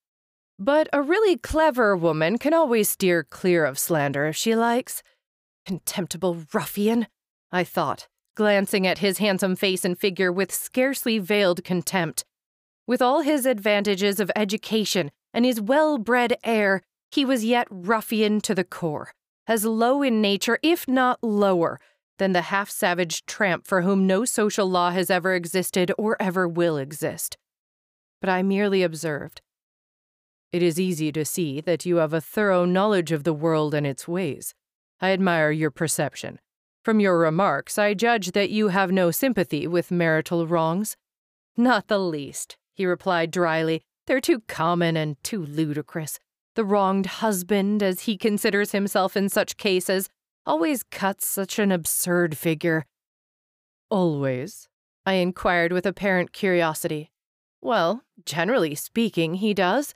But 0.60 0.90
a 0.92 1.02
really 1.02 1.38
clever 1.38 1.96
woman 1.96 2.38
can 2.40 2.54
always 2.54 2.90
steer 2.90 3.24
clear 3.24 3.64
of 3.64 3.80
slander 3.80 4.26
if 4.26 4.36
she 4.36 4.54
likes. 4.54 5.02
Contemptible 5.66 6.44
ruffian, 6.54 7.08
I 7.54 7.64
thought, 7.64 8.10
glancing 8.36 8.86
at 8.86 8.98
his 8.98 9.20
handsome 9.20 9.56
face 9.56 9.86
and 9.86 9.98
figure 9.98 10.30
with 10.30 10.52
scarcely 10.52 11.20
veiled 11.20 11.64
contempt. 11.64 12.26
With 12.86 13.02
all 13.02 13.22
his 13.22 13.46
advantages 13.46 14.20
of 14.20 14.30
education 14.36 15.10
and 15.34 15.46
his 15.46 15.62
well 15.62 15.98
bred 15.98 16.36
air, 16.44 16.82
he 17.12 17.26
was 17.26 17.44
yet 17.44 17.68
ruffian 17.70 18.40
to 18.42 18.56
the 18.56 18.64
core, 18.64 19.14
as 19.46 19.66
low 19.66 20.02
in 20.02 20.22
nature, 20.22 20.58
if 20.64 20.88
not 20.88 21.22
lower, 21.22 21.80
than 22.18 22.32
the 22.32 22.44
half 22.44 22.70
savage 22.70 23.26
tramp 23.26 23.68
for 23.68 23.82
whom 23.82 24.08
no 24.08 24.24
social 24.24 24.70
law 24.70 24.92
has 24.92 25.10
ever 25.10 25.34
existed 25.34 25.92
or 25.98 26.16
ever 26.22 26.48
will 26.48 26.78
exist. 26.78 27.38
But 28.22 28.30
I 28.30 28.44
merely 28.44 28.84
observed. 28.84 29.42
It 30.54 30.62
is 30.62 30.80
easy 30.80 31.12
to 31.14 31.26
see 31.26 31.62
that 31.62 31.86
you 31.86 31.98
have 31.98 32.14
a 32.14 32.22
thorough 32.22 32.66
knowledge 32.66 33.12
of 33.12 33.24
the 33.24 33.34
world 33.34 33.74
and 33.74 33.88
its 33.88 34.08
ways. 34.08 34.54
I 35.00 35.12
admire 35.12 35.52
your 35.52 35.72
perception. 35.72 36.40
From 36.84 37.00
your 37.00 37.18
remarks, 37.18 37.78
I 37.78 37.94
judge 37.94 38.32
that 38.32 38.50
you 38.50 38.70
have 38.70 38.92
no 38.92 39.12
sympathy 39.12 39.68
with 39.68 39.92
marital 39.92 40.48
wrongs. 40.48 40.98
Not 41.58 41.88
the 41.88 42.00
least, 42.00 42.58
he 42.74 42.86
replied 42.86 43.32
dryly. 43.32 43.82
They're 44.08 44.22
too 44.22 44.42
common 44.48 44.98
and 44.98 45.22
too 45.24 45.46
ludicrous. 45.46 46.20
The 46.56 46.66
wronged 46.66 47.06
husband, 47.06 47.82
as 47.82 48.02
he 48.02 48.18
considers 48.18 48.74
himself 48.74 49.16
in 49.16 49.30
such 49.30 49.58
cases, 49.58 50.10
always 50.46 50.84
cuts 50.84 51.26
such 51.26 51.60
an 51.60 51.72
absurd 51.72 52.38
figure. 52.38 52.86
Always? 53.90 54.68
I 55.06 55.14
inquired 55.14 55.72
with 55.72 55.86
apparent 55.86 56.34
curiosity. 56.34 57.12
Well, 57.62 58.04
generally 58.26 58.76
speaking, 58.76 59.36
he 59.36 59.54
does. 59.54 59.94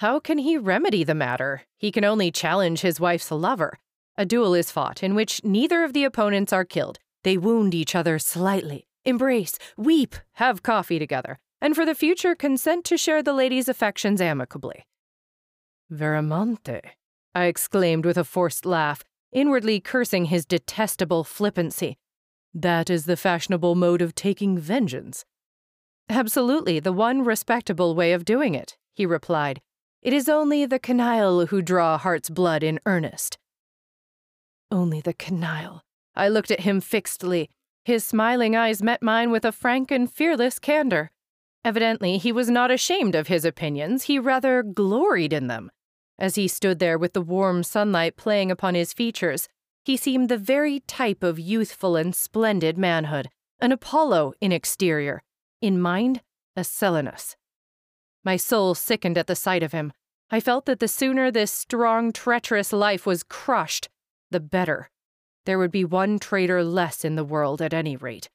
How 0.00 0.18
can 0.18 0.38
he 0.38 0.58
remedy 0.58 1.04
the 1.04 1.14
matter? 1.14 1.62
He 1.78 1.92
can 1.92 2.04
only 2.04 2.32
challenge 2.32 2.80
his 2.80 2.98
wife's 2.98 3.30
lover. 3.30 3.78
A 4.16 4.26
duel 4.26 4.54
is 4.54 4.70
fought 4.70 5.02
in 5.02 5.14
which 5.14 5.44
neither 5.44 5.84
of 5.84 5.92
the 5.92 6.04
opponents 6.04 6.52
are 6.52 6.64
killed. 6.64 6.98
They 7.22 7.38
wound 7.38 7.74
each 7.74 7.94
other 7.94 8.18
slightly, 8.18 8.88
embrace, 9.04 9.58
weep, 9.76 10.16
have 10.34 10.62
coffee 10.64 10.98
together, 10.98 11.38
and 11.60 11.76
for 11.76 11.86
the 11.86 11.94
future 11.94 12.34
consent 12.34 12.84
to 12.86 12.98
share 12.98 13.22
the 13.22 13.32
lady's 13.32 13.68
affections 13.68 14.20
amicably. 14.20 14.84
Veramente, 15.92 16.80
I 17.34 17.44
exclaimed 17.44 18.06
with 18.06 18.16
a 18.16 18.24
forced 18.24 18.64
laugh, 18.64 19.04
inwardly 19.30 19.78
cursing 19.78 20.26
his 20.26 20.46
detestable 20.46 21.22
flippancy. 21.22 21.98
That 22.54 22.88
is 22.88 23.04
the 23.04 23.16
fashionable 23.16 23.74
mode 23.74 24.00
of 24.00 24.14
taking 24.14 24.58
vengeance. 24.58 25.24
Absolutely, 26.08 26.80
the 26.80 26.92
one 26.92 27.24
respectable 27.24 27.94
way 27.94 28.14
of 28.14 28.24
doing 28.24 28.54
it, 28.54 28.76
he 28.94 29.04
replied. 29.04 29.60
It 30.00 30.12
is 30.12 30.28
only 30.28 30.64
the 30.66 30.78
canaille 30.78 31.46
who 31.46 31.60
draw 31.60 31.98
heart's 31.98 32.30
blood 32.30 32.62
in 32.62 32.80
earnest. 32.86 33.38
Only 34.70 35.00
the 35.00 35.14
canaille. 35.14 35.82
I 36.16 36.28
looked 36.28 36.50
at 36.50 36.60
him 36.60 36.80
fixedly. 36.80 37.50
His 37.84 38.02
smiling 38.02 38.56
eyes 38.56 38.82
met 38.82 39.02
mine 39.02 39.30
with 39.30 39.44
a 39.44 39.52
frank 39.52 39.90
and 39.90 40.10
fearless 40.10 40.58
candor. 40.58 41.10
Evidently, 41.64 42.18
he 42.18 42.32
was 42.32 42.50
not 42.50 42.70
ashamed 42.70 43.14
of 43.14 43.28
his 43.28 43.44
opinions, 43.44 44.04
he 44.04 44.18
rather 44.18 44.62
gloried 44.62 45.32
in 45.32 45.46
them. 45.46 45.70
As 46.18 46.34
he 46.36 46.46
stood 46.48 46.78
there 46.78 46.98
with 46.98 47.12
the 47.12 47.20
warm 47.20 47.62
sunlight 47.62 48.16
playing 48.16 48.50
upon 48.50 48.74
his 48.74 48.92
features, 48.92 49.48
he 49.84 49.96
seemed 49.96 50.28
the 50.28 50.38
very 50.38 50.80
type 50.80 51.22
of 51.22 51.38
youthful 51.38 51.96
and 51.96 52.14
splendid 52.14 52.78
manhood, 52.78 53.28
an 53.60 53.72
Apollo 53.72 54.34
in 54.40 54.52
exterior, 54.52 55.22
in 55.60 55.80
mind, 55.80 56.20
a 56.56 56.62
Silenus. 56.62 57.36
My 58.24 58.36
soul 58.36 58.74
sickened 58.74 59.18
at 59.18 59.26
the 59.26 59.34
sight 59.34 59.62
of 59.62 59.72
him. 59.72 59.92
I 60.30 60.40
felt 60.40 60.66
that 60.66 60.78
the 60.78 60.88
sooner 60.88 61.30
this 61.30 61.50
strong, 61.50 62.12
treacherous 62.12 62.72
life 62.72 63.04
was 63.04 63.22
crushed, 63.22 63.88
the 64.30 64.40
better. 64.40 64.90
There 65.44 65.58
would 65.58 65.72
be 65.72 65.84
one 65.84 66.18
traitor 66.18 66.62
less 66.62 67.04
in 67.04 67.16
the 67.16 67.24
world 67.24 67.60
at 67.60 67.74
any 67.74 67.96
rate. 67.96 68.30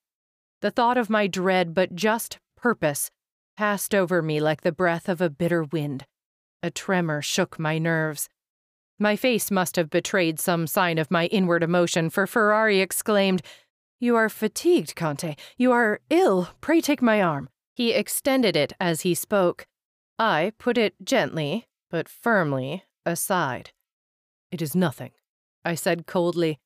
The 0.62 0.72
thought 0.72 0.98
of 0.98 1.10
my 1.10 1.28
dread 1.28 1.74
but 1.74 1.96
just 1.96 2.40
purpose 2.56 3.12
passed 3.56 3.96
over 3.96 4.22
me 4.22 4.40
like 4.40 4.62
the 4.62 4.72
breath 4.72 5.08
of 5.08 5.22
a 5.22 5.30
bitter 5.30 5.64
wind. 5.64 6.06
A 6.64 6.72
tremor 6.72 7.22
shook 7.22 7.60
my 7.60 7.78
nerves. 7.78 8.30
My 9.00 9.16
face 9.16 9.52
must 9.52 9.76
have 9.76 9.90
betrayed 9.90 10.40
some 10.40 10.66
sign 10.66 10.98
of 10.98 11.12
my 11.12 11.28
inward 11.28 11.62
emotion, 11.64 12.10
for 12.10 12.26
Ferrari 12.26 12.80
exclaimed, 12.80 13.44
You 14.00 14.16
are 14.16 14.30
fatigued, 14.30 14.96
Conte. 14.96 15.36
You 15.58 15.72
are 15.72 16.00
ill. 16.10 16.50
Pray 16.62 16.82
take 16.82 17.02
my 17.02 17.22
arm. 17.22 17.50
He 17.76 17.92
extended 17.92 18.56
it 18.56 18.74
as 18.80 19.02
he 19.02 19.14
spoke. 19.14 19.68
I 20.18 20.54
put 20.58 20.80
it 20.80 20.96
gently, 21.04 21.68
but 21.92 22.10
firmly, 22.10 22.86
aside. 23.06 23.72
It 24.52 24.62
is 24.64 24.76
nothing, 24.76 25.12
I 25.64 25.76
said 25.76 26.08
coldly. 26.08 26.60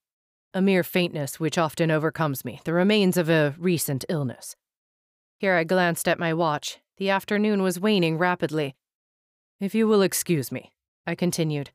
A 0.53 0.61
mere 0.61 0.83
faintness 0.83 1.39
which 1.39 1.57
often 1.57 1.91
overcomes 1.91 2.45
me, 2.45 2.61
the 2.63 2.73
remains 2.73 3.17
of 3.17 3.29
a 3.29 3.55
recent 3.57 4.05
illness. 4.07 4.55
Here 5.37 5.55
I 5.55 5.63
glanced 5.63 6.07
at 6.07 6.19
my 6.19 6.33
watch. 6.33 6.79
The 6.97 7.09
afternoon 7.09 7.61
was 7.61 7.79
waning 7.79 8.17
rapidly. 8.17 8.75
If 9.61 9.75
you 9.75 9.87
will 9.87 10.01
excuse 10.01 10.51
me, 10.51 10.73
I 11.05 11.13
continued, 11.13 11.69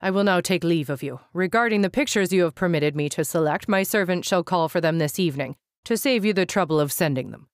I 0.00 0.10
will 0.10 0.24
now 0.24 0.40
take 0.40 0.64
leave 0.64 0.88
of 0.88 1.02
you. 1.02 1.20
Regarding 1.34 1.82
the 1.82 1.90
pictures 1.90 2.32
you 2.32 2.44
have 2.44 2.54
permitted 2.54 2.96
me 2.96 3.10
to 3.10 3.26
select, 3.26 3.68
my 3.68 3.82
servant 3.82 4.24
shall 4.24 4.42
call 4.42 4.70
for 4.70 4.80
them 4.80 4.96
this 4.96 5.18
evening, 5.18 5.54
to 5.84 5.98
save 5.98 6.24
you 6.24 6.32
the 6.32 6.46
trouble 6.46 6.80
of 6.80 6.90
sending 6.90 7.32
them. 7.32 7.48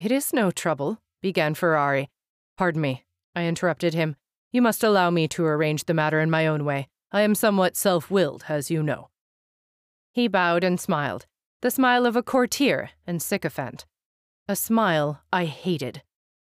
It 0.00 0.10
is 0.10 0.32
no 0.32 0.50
trouble, 0.50 0.98
began 1.22 1.54
Ferrari. 1.54 2.10
Pardon 2.58 2.80
me, 2.80 3.04
I 3.32 3.44
interrupted 3.44 3.94
him. 3.94 4.16
You 4.50 4.60
must 4.60 4.82
allow 4.82 5.10
me 5.10 5.28
to 5.28 5.44
arrange 5.44 5.84
the 5.84 5.94
matter 5.94 6.18
in 6.20 6.28
my 6.28 6.48
own 6.48 6.64
way. 6.64 6.88
I 7.12 7.20
am 7.20 7.36
somewhat 7.36 7.76
self 7.76 8.10
willed, 8.10 8.46
as 8.48 8.72
you 8.72 8.82
know. 8.82 9.10
He 10.10 10.26
bowed 10.26 10.64
and 10.64 10.80
smiled, 10.80 11.26
the 11.62 11.70
smile 11.70 12.06
of 12.06 12.16
a 12.16 12.24
courtier 12.24 12.90
and 13.06 13.22
sycophant. 13.22 13.86
A 14.48 14.56
smile 14.56 15.22
I 15.32 15.44
hated. 15.44 16.02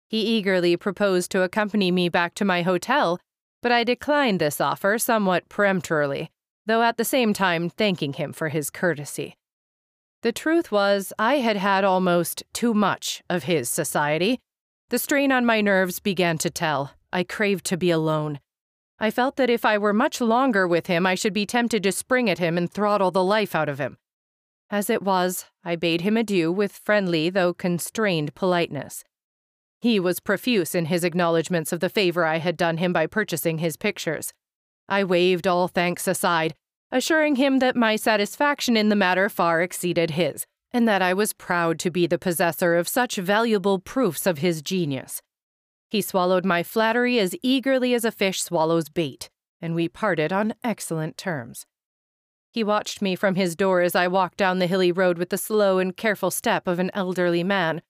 He 0.07 0.21
eagerly 0.21 0.77
proposed 0.77 1.31
to 1.31 1.43
accompany 1.43 1.91
me 1.91 2.07
back 2.07 2.33
to 2.35 2.45
my 2.45 2.61
hotel, 2.61 3.19
but 3.61 3.71
I 3.71 3.83
declined 3.83 4.39
this 4.39 4.61
offer 4.61 4.97
somewhat 4.97 5.49
peremptorily, 5.49 6.31
though 6.65 6.81
at 6.81 6.97
the 6.97 7.05
same 7.05 7.33
time 7.33 7.69
thanking 7.69 8.13
him 8.13 8.31
for 8.31 8.49
his 8.49 8.69
courtesy. 8.69 9.35
The 10.23 10.31
truth 10.31 10.71
was, 10.71 11.13
I 11.19 11.35
had 11.35 11.57
had 11.57 11.83
almost 11.83 12.43
too 12.53 12.73
much 12.73 13.21
of 13.29 13.43
his 13.43 13.69
society. 13.69 14.39
The 14.89 14.99
strain 14.99 15.31
on 15.31 15.45
my 15.45 15.61
nerves 15.61 15.99
began 15.99 16.37
to 16.39 16.49
tell. 16.49 16.91
I 17.11 17.23
craved 17.23 17.65
to 17.65 17.77
be 17.77 17.91
alone. 17.91 18.39
I 18.99 19.11
felt 19.11 19.35
that 19.35 19.49
if 19.49 19.63
I 19.63 19.77
were 19.77 19.93
much 19.93 20.21
longer 20.21 20.67
with 20.67 20.87
him, 20.87 21.05
I 21.05 21.15
should 21.15 21.33
be 21.33 21.45
tempted 21.45 21.83
to 21.83 21.91
spring 21.91 22.29
at 22.29 22.39
him 22.39 22.57
and 22.57 22.71
throttle 22.71 23.11
the 23.11 23.23
life 23.23 23.53
out 23.53 23.69
of 23.69 23.79
him. 23.79 23.97
As 24.69 24.89
it 24.89 25.03
was, 25.03 25.45
I 25.63 25.75
bade 25.75 26.01
him 26.01 26.17
adieu 26.17 26.51
with 26.51 26.81
friendly 26.83 27.29
though 27.29 27.53
constrained 27.53 28.33
politeness. 28.33 29.03
He 29.79 29.99
was 29.99 30.19
profuse 30.19 30.73
in 30.73 30.85
his 30.85 31.03
acknowledgments 31.03 31.71
of 31.71 31.79
the 31.79 31.89
favor 31.89 32.25
I 32.25 32.37
had 32.37 32.57
done 32.57 32.77
him 32.77 32.91
by 32.93 33.05
purchasing 33.05 33.59
his 33.59 33.77
pictures. 33.77 34.33
I 34.89 35.03
waved 35.03 35.45
all 35.45 35.67
thanks 35.67 36.07
aside, 36.07 36.55
assuring 36.91 37.35
him 37.35 37.59
that 37.59 37.75
my 37.75 37.95
satisfaction 37.95 38.75
in 38.75 38.89
the 38.89 38.95
matter 38.95 39.29
far 39.29 39.61
exceeded 39.61 40.11
his, 40.11 40.45
and 40.71 40.87
that 40.87 41.01
I 41.01 41.13
was 41.13 41.33
proud 41.33 41.79
to 41.79 41.91
be 41.91 42.07
the 42.07 42.17
possessor 42.17 42.75
of 42.75 42.87
such 42.87 43.17
valuable 43.17 43.79
proofs 43.79 44.25
of 44.25 44.39
his 44.39 44.61
genius. 44.61 45.21
He 45.89 46.01
swallowed 46.01 46.45
my 46.45 46.63
flattery 46.63 47.19
as 47.19 47.35
eagerly 47.41 47.93
as 47.93 48.03
a 48.03 48.11
fish 48.11 48.41
swallows 48.41 48.89
bait, 48.89 49.29
and 49.61 49.75
we 49.75 49.87
parted 49.87 50.33
on 50.33 50.55
excellent 50.63 51.17
terms. 51.17 51.65
He 52.51 52.63
watched 52.63 53.01
me 53.01 53.15
from 53.15 53.35
his 53.35 53.55
door 53.55 53.81
as 53.81 53.95
I 53.95 54.07
walked 54.07 54.37
down 54.37 54.59
the 54.59 54.67
hilly 54.67 54.91
road 54.91 55.17
with 55.17 55.29
the 55.29 55.37
slow 55.37 55.77
and 55.77 55.95
careful 55.95 56.31
step 56.31 56.67
of 56.67 56.79
an 56.79 56.89
elderly 56.93 57.43
man 57.43 57.81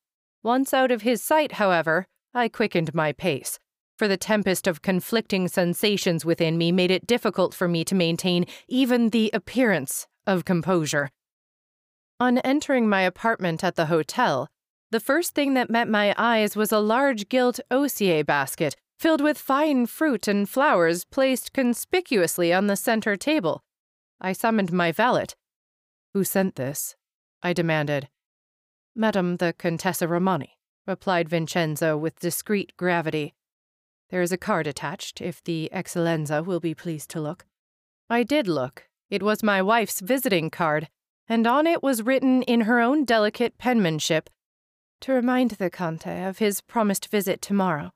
once 0.48 0.74
out 0.74 0.92
of 0.92 1.02
his 1.02 1.22
sight, 1.22 1.52
however, 1.52 2.08
I 2.34 2.48
quickened 2.48 2.96
my 2.96 3.12
pace, 3.12 3.60
for 3.98 4.08
the 4.08 4.16
tempest 4.16 4.66
of 4.66 4.82
conflicting 4.82 5.50
sensations 5.50 6.24
within 6.24 6.58
me 6.58 6.72
made 6.72 6.90
it 6.90 7.06
difficult 7.06 7.54
for 7.54 7.68
me 7.68 7.84
to 7.84 7.94
maintain 7.94 8.46
even 8.70 9.10
the 9.10 9.30
appearance 9.34 10.08
of 10.26 10.46
composure. 10.46 11.10
On 12.22 12.38
entering 12.40 12.88
my 12.88 13.02
apartment 13.02 13.62
at 13.62 13.76
the 13.76 13.88
hotel, 13.88 14.48
the 14.90 15.02
first 15.02 15.36
thing 15.36 15.54
that 15.56 15.70
met 15.70 15.90
my 15.90 16.16
eyes 16.18 16.56
was 16.56 16.72
a 16.72 16.80
large 16.80 17.28
gilt 17.28 17.60
osier 17.70 18.24
basket 18.24 18.74
filled 18.98 19.20
with 19.20 19.38
fine 19.38 19.86
fruit 19.86 20.30
and 20.30 20.48
flowers 20.48 21.04
placed 21.04 21.52
conspicuously 21.52 22.54
on 22.54 22.68
the 22.68 22.78
center 22.78 23.18
table. 23.18 23.62
I 24.22 24.32
summoned 24.32 24.72
my 24.72 24.94
valet. 24.94 25.28
Who 26.14 26.24
sent 26.24 26.56
this? 26.56 26.96
I 27.44 27.52
demanded. 27.52 28.08
Madam 29.00 29.38
the 29.38 29.54
Contessa 29.60 30.08
Romani, 30.08 30.58
replied 30.88 31.30
Vincenzo 31.30 31.96
with 31.96 32.20
discreet 32.20 32.76
gravity. 32.78 33.36
There 34.10 34.24
is 34.24 34.32
a 34.32 34.40
card 34.40 34.66
attached, 34.66 35.22
if 35.22 35.44
the 35.44 35.70
Excellenza 35.72 36.44
will 36.44 36.60
be 36.60 36.74
pleased 36.74 37.12
to 37.12 37.22
look. 37.22 37.46
I 38.10 38.24
did 38.24 38.48
look. 38.48 38.88
It 39.12 39.22
was 39.22 39.44
my 39.44 39.62
wife's 39.62 40.00
visiting 40.00 40.50
card, 40.50 40.90
and 41.30 41.46
on 41.46 41.68
it 41.68 41.84
was 41.84 42.02
written 42.02 42.42
in 42.42 42.62
her 42.62 42.80
own 42.80 43.06
delicate 43.06 43.60
penmanship 43.60 44.32
to 45.02 45.14
remind 45.14 45.52
the 45.52 45.70
Conte 45.70 46.26
of 46.26 46.40
his 46.40 46.62
promised 46.62 47.10
visit 47.10 47.40
tomorrow. 47.40 47.92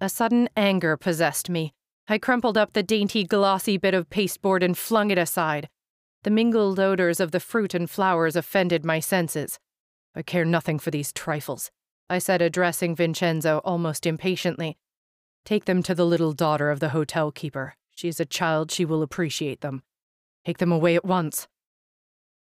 A 0.00 0.08
sudden 0.08 0.48
anger 0.56 0.96
possessed 0.96 1.48
me. 1.48 1.72
I 2.08 2.18
crumpled 2.18 2.58
up 2.58 2.72
the 2.72 2.82
dainty, 2.82 3.22
glossy 3.22 3.76
bit 3.76 3.94
of 3.94 4.10
pasteboard 4.10 4.64
and 4.64 4.76
flung 4.76 5.12
it 5.12 5.18
aside. 5.18 5.68
The 6.24 6.30
mingled 6.30 6.80
odors 6.80 7.20
of 7.20 7.30
the 7.30 7.38
fruit 7.38 7.74
and 7.74 7.88
flowers 7.88 8.34
offended 8.34 8.84
my 8.84 8.98
senses. 8.98 9.60
I 10.14 10.22
care 10.22 10.44
nothing 10.44 10.78
for 10.78 10.90
these 10.90 11.12
trifles, 11.12 11.70
I 12.08 12.18
said, 12.18 12.42
addressing 12.42 12.96
Vincenzo 12.96 13.60
almost 13.64 14.06
impatiently. 14.06 14.76
Take 15.44 15.64
them 15.64 15.82
to 15.84 15.94
the 15.94 16.06
little 16.06 16.32
daughter 16.32 16.70
of 16.70 16.80
the 16.80 16.90
hotel 16.90 17.30
keeper. 17.30 17.74
She 17.94 18.08
is 18.08 18.20
a 18.20 18.24
child, 18.24 18.70
she 18.70 18.84
will 18.84 19.02
appreciate 19.02 19.60
them. 19.60 19.82
Take 20.44 20.58
them 20.58 20.72
away 20.72 20.96
at 20.96 21.04
once. 21.04 21.48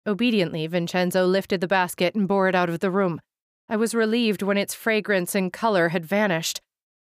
Obediently, 0.06 0.68
Vincenzo 0.68 1.26
lifted 1.26 1.62
the 1.62 1.68
basket 1.68 2.14
and 2.16 2.28
bore 2.28 2.50
it 2.50 2.56
out 2.56 2.70
of 2.70 2.80
the 2.80 2.92
room. 2.92 3.22
I 3.70 3.78
was 3.78 3.96
relieved 3.96 4.42
when 4.42 4.58
its 4.58 4.74
fragrance 4.74 5.34
and 5.34 5.54
color 5.54 5.90
had 5.90 6.06
vanished. 6.06 6.62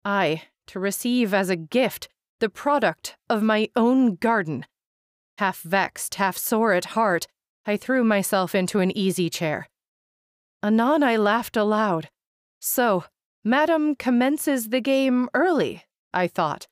I, 0.06 0.44
to 0.68 0.80
receive 0.80 1.34
as 1.34 1.50
a 1.50 1.56
gift 1.56 2.08
the 2.40 2.50
product 2.50 3.18
of 3.30 3.42
my 3.42 3.70
own 3.76 4.16
garden. 4.16 4.66
Half 5.40 5.62
vexed, 5.62 6.16
half 6.16 6.38
sore 6.38 6.74
at 6.74 6.86
heart, 6.86 7.26
I 7.66 7.78
threw 7.78 8.04
myself 8.04 8.54
into 8.54 8.80
an 8.80 8.96
easy 8.96 9.30
chair. 9.30 9.68
Anon 10.64 11.04
I 11.04 11.18
laughed 11.18 11.58
aloud. 11.58 12.10
So, 12.62 13.04
Madam 13.44 13.96
commences 13.96 14.70
the 14.70 14.80
game 14.80 15.28
early, 15.34 15.84
I 16.14 16.28
thought. 16.28 16.68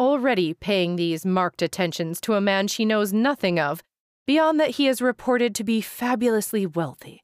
Already 0.00 0.54
paying 0.54 0.96
these 0.96 1.24
marked 1.24 1.62
attentions 1.62 2.20
to 2.22 2.34
a 2.34 2.40
man 2.40 2.66
she 2.66 2.84
knows 2.84 3.12
nothing 3.12 3.60
of, 3.60 3.80
beyond 4.26 4.58
that 4.58 4.70
he 4.70 4.88
is 4.88 5.00
reported 5.00 5.54
to 5.54 5.64
be 5.64 5.80
fabulously 5.80 6.66
wealthy. 6.66 7.22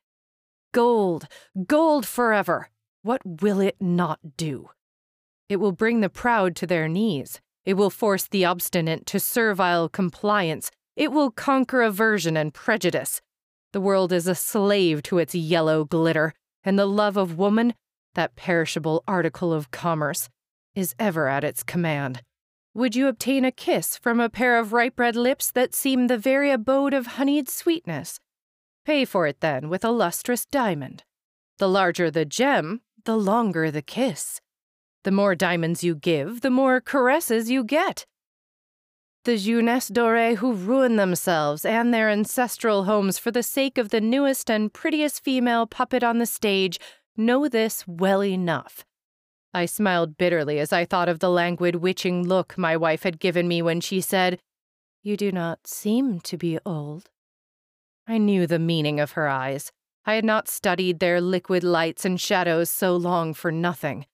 Gold, 0.72 1.26
gold 1.66 2.06
forever. 2.06 2.70
What 3.02 3.22
will 3.24 3.60
it 3.60 3.76
not 3.80 4.36
do? 4.36 4.70
It 5.48 5.56
will 5.56 5.72
bring 5.72 6.00
the 6.00 6.08
proud 6.08 6.54
to 6.56 6.66
their 6.66 6.86
knees. 6.86 7.40
It 7.64 7.74
will 7.74 7.90
force 7.90 8.28
the 8.28 8.44
obstinate 8.44 9.06
to 9.06 9.18
servile 9.18 9.88
compliance. 9.88 10.70
It 10.94 11.10
will 11.10 11.32
conquer 11.32 11.82
aversion 11.82 12.36
and 12.36 12.54
prejudice. 12.54 13.20
The 13.76 13.82
world 13.82 14.10
is 14.10 14.26
a 14.26 14.34
slave 14.34 15.02
to 15.02 15.18
its 15.18 15.34
yellow 15.34 15.84
glitter, 15.84 16.32
and 16.64 16.78
the 16.78 16.86
love 16.86 17.18
of 17.18 17.36
woman 17.36 17.74
that 18.14 18.34
perishable 18.34 19.04
article 19.06 19.52
of 19.52 19.70
commerce, 19.70 20.30
is 20.74 20.94
ever 20.98 21.28
at 21.28 21.44
its 21.44 21.62
command. 21.62 22.22
Would 22.72 22.96
you 22.96 23.06
obtain 23.06 23.44
a 23.44 23.52
kiss 23.52 23.98
from 23.98 24.18
a 24.18 24.30
pair 24.30 24.58
of 24.58 24.72
ripe 24.72 24.98
red 24.98 25.14
lips 25.14 25.50
that 25.50 25.74
seem 25.74 26.06
the 26.06 26.16
very 26.16 26.50
abode 26.50 26.94
of 26.94 27.18
honeyed 27.18 27.50
sweetness? 27.50 28.18
Pay 28.86 29.04
for 29.04 29.26
it 29.26 29.40
then 29.40 29.68
with 29.68 29.84
a 29.84 29.90
lustrous 29.90 30.46
diamond. 30.46 31.04
The 31.58 31.68
larger 31.68 32.10
the 32.10 32.24
gem, 32.24 32.80
the 33.04 33.18
longer 33.18 33.70
the 33.70 33.82
kiss. 33.82 34.40
The 35.04 35.12
more 35.12 35.34
diamonds 35.34 35.84
you 35.84 35.94
give, 35.94 36.40
the 36.40 36.48
more 36.48 36.80
caresses 36.80 37.50
you 37.50 37.62
get. 37.62 38.06
The 39.26 39.36
jeunesse 39.36 39.90
dorée 39.90 40.36
who 40.36 40.52
ruin 40.52 40.94
themselves 40.94 41.64
and 41.64 41.92
their 41.92 42.08
ancestral 42.08 42.84
homes 42.84 43.18
for 43.18 43.32
the 43.32 43.42
sake 43.42 43.76
of 43.76 43.88
the 43.88 44.00
newest 44.00 44.48
and 44.48 44.72
prettiest 44.72 45.24
female 45.24 45.66
puppet 45.66 46.04
on 46.04 46.18
the 46.18 46.26
stage 46.26 46.78
know 47.16 47.48
this 47.48 47.82
well 47.88 48.22
enough. 48.22 48.84
I 49.52 49.66
smiled 49.66 50.16
bitterly 50.16 50.60
as 50.60 50.72
I 50.72 50.84
thought 50.84 51.08
of 51.08 51.18
the 51.18 51.28
languid, 51.28 51.74
witching 51.74 52.28
look 52.28 52.56
my 52.56 52.76
wife 52.76 53.02
had 53.02 53.18
given 53.18 53.48
me 53.48 53.62
when 53.62 53.80
she 53.80 54.00
said, 54.00 54.38
You 55.02 55.16
do 55.16 55.32
not 55.32 55.66
seem 55.66 56.20
to 56.20 56.36
be 56.36 56.60
old. 56.64 57.10
I 58.06 58.18
knew 58.18 58.46
the 58.46 58.60
meaning 58.60 59.00
of 59.00 59.12
her 59.12 59.26
eyes. 59.26 59.72
I 60.04 60.14
had 60.14 60.24
not 60.24 60.46
studied 60.46 61.00
their 61.00 61.20
liquid 61.20 61.64
lights 61.64 62.04
and 62.04 62.20
shadows 62.20 62.70
so 62.70 62.94
long 62.94 63.34
for 63.34 63.50
nothing. 63.50 64.06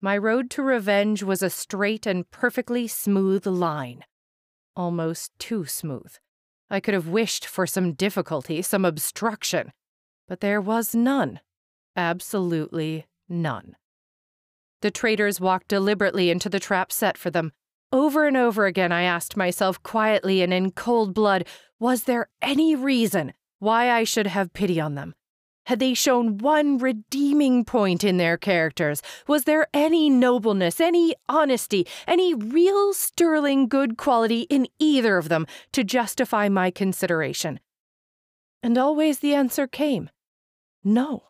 My 0.00 0.18
road 0.18 0.50
to 0.50 0.62
revenge 0.64 1.22
was 1.22 1.40
a 1.40 1.50
straight 1.50 2.04
and 2.04 2.28
perfectly 2.32 2.88
smooth 2.88 3.46
line. 3.46 4.02
Almost 4.76 5.32
too 5.38 5.64
smooth. 5.64 6.14
I 6.70 6.80
could 6.80 6.94
have 6.94 7.08
wished 7.08 7.46
for 7.46 7.66
some 7.66 7.92
difficulty, 7.92 8.62
some 8.62 8.84
obstruction, 8.84 9.72
but 10.28 10.40
there 10.40 10.60
was 10.60 10.94
none. 10.94 11.40
Absolutely 11.96 13.06
none. 13.28 13.76
The 14.82 14.90
traitors 14.90 15.40
walked 15.40 15.68
deliberately 15.68 16.30
into 16.30 16.48
the 16.48 16.60
trap 16.60 16.92
set 16.92 17.18
for 17.18 17.30
them. 17.30 17.52
Over 17.92 18.26
and 18.26 18.36
over 18.36 18.66
again, 18.66 18.92
I 18.92 19.02
asked 19.02 19.36
myself 19.36 19.82
quietly 19.82 20.42
and 20.42 20.54
in 20.54 20.70
cold 20.70 21.12
blood 21.12 21.46
was 21.78 22.04
there 22.04 22.28
any 22.40 22.74
reason 22.74 23.32
why 23.58 23.90
I 23.90 24.04
should 24.04 24.28
have 24.28 24.52
pity 24.52 24.80
on 24.80 24.94
them? 24.94 25.14
Had 25.70 25.78
they 25.78 25.94
shown 25.94 26.38
one 26.38 26.78
redeeming 26.78 27.64
point 27.64 28.02
in 28.02 28.16
their 28.16 28.36
characters? 28.36 29.02
Was 29.28 29.44
there 29.44 29.68
any 29.72 30.10
nobleness, 30.10 30.80
any 30.80 31.14
honesty, 31.28 31.86
any 32.08 32.34
real 32.34 32.92
sterling 32.92 33.68
good 33.68 33.96
quality 33.96 34.48
in 34.50 34.66
either 34.80 35.16
of 35.16 35.28
them 35.28 35.46
to 35.70 35.84
justify 35.84 36.48
my 36.48 36.72
consideration? 36.72 37.60
And 38.64 38.76
always 38.76 39.20
the 39.20 39.32
answer 39.32 39.68
came 39.68 40.10
no 40.82 41.28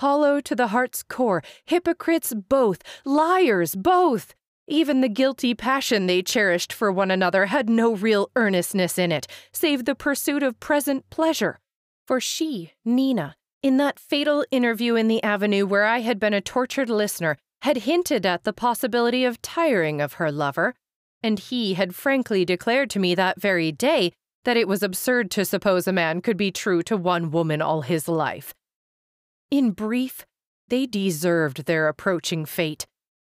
hollow 0.00 0.40
to 0.40 0.56
the 0.56 0.66
heart's 0.74 1.04
core, 1.04 1.40
hypocrites 1.64 2.34
both, 2.34 2.82
liars 3.04 3.76
both. 3.76 4.34
Even 4.66 5.00
the 5.00 5.08
guilty 5.08 5.54
passion 5.54 6.08
they 6.08 6.22
cherished 6.22 6.72
for 6.72 6.90
one 6.90 7.12
another 7.12 7.46
had 7.46 7.70
no 7.70 7.94
real 7.94 8.32
earnestness 8.34 8.98
in 8.98 9.12
it, 9.12 9.28
save 9.52 9.84
the 9.84 9.94
pursuit 9.94 10.42
of 10.42 10.58
present 10.58 11.08
pleasure. 11.08 11.60
For 12.08 12.20
she, 12.20 12.72
Nina, 12.84 13.36
in 13.64 13.78
that 13.78 13.98
fatal 13.98 14.44
interview 14.50 14.94
in 14.94 15.08
the 15.08 15.22
avenue 15.22 15.64
where 15.64 15.86
I 15.86 16.00
had 16.00 16.20
been 16.20 16.34
a 16.34 16.42
tortured 16.42 16.90
listener, 16.90 17.38
had 17.62 17.78
hinted 17.78 18.26
at 18.26 18.44
the 18.44 18.52
possibility 18.52 19.24
of 19.24 19.40
tiring 19.40 20.02
of 20.02 20.14
her 20.14 20.30
lover, 20.30 20.74
and 21.22 21.38
he 21.38 21.72
had 21.72 21.94
frankly 21.94 22.44
declared 22.44 22.90
to 22.90 22.98
me 22.98 23.14
that 23.14 23.40
very 23.40 23.72
day 23.72 24.12
that 24.44 24.58
it 24.58 24.68
was 24.68 24.82
absurd 24.82 25.30
to 25.30 25.46
suppose 25.46 25.88
a 25.88 25.94
man 25.94 26.20
could 26.20 26.36
be 26.36 26.50
true 26.50 26.82
to 26.82 26.94
one 26.94 27.30
woman 27.30 27.62
all 27.62 27.80
his 27.80 28.06
life. 28.06 28.52
In 29.50 29.70
brief, 29.70 30.26
they 30.68 30.84
deserved 30.84 31.64
their 31.64 31.88
approaching 31.88 32.44
fate. 32.44 32.86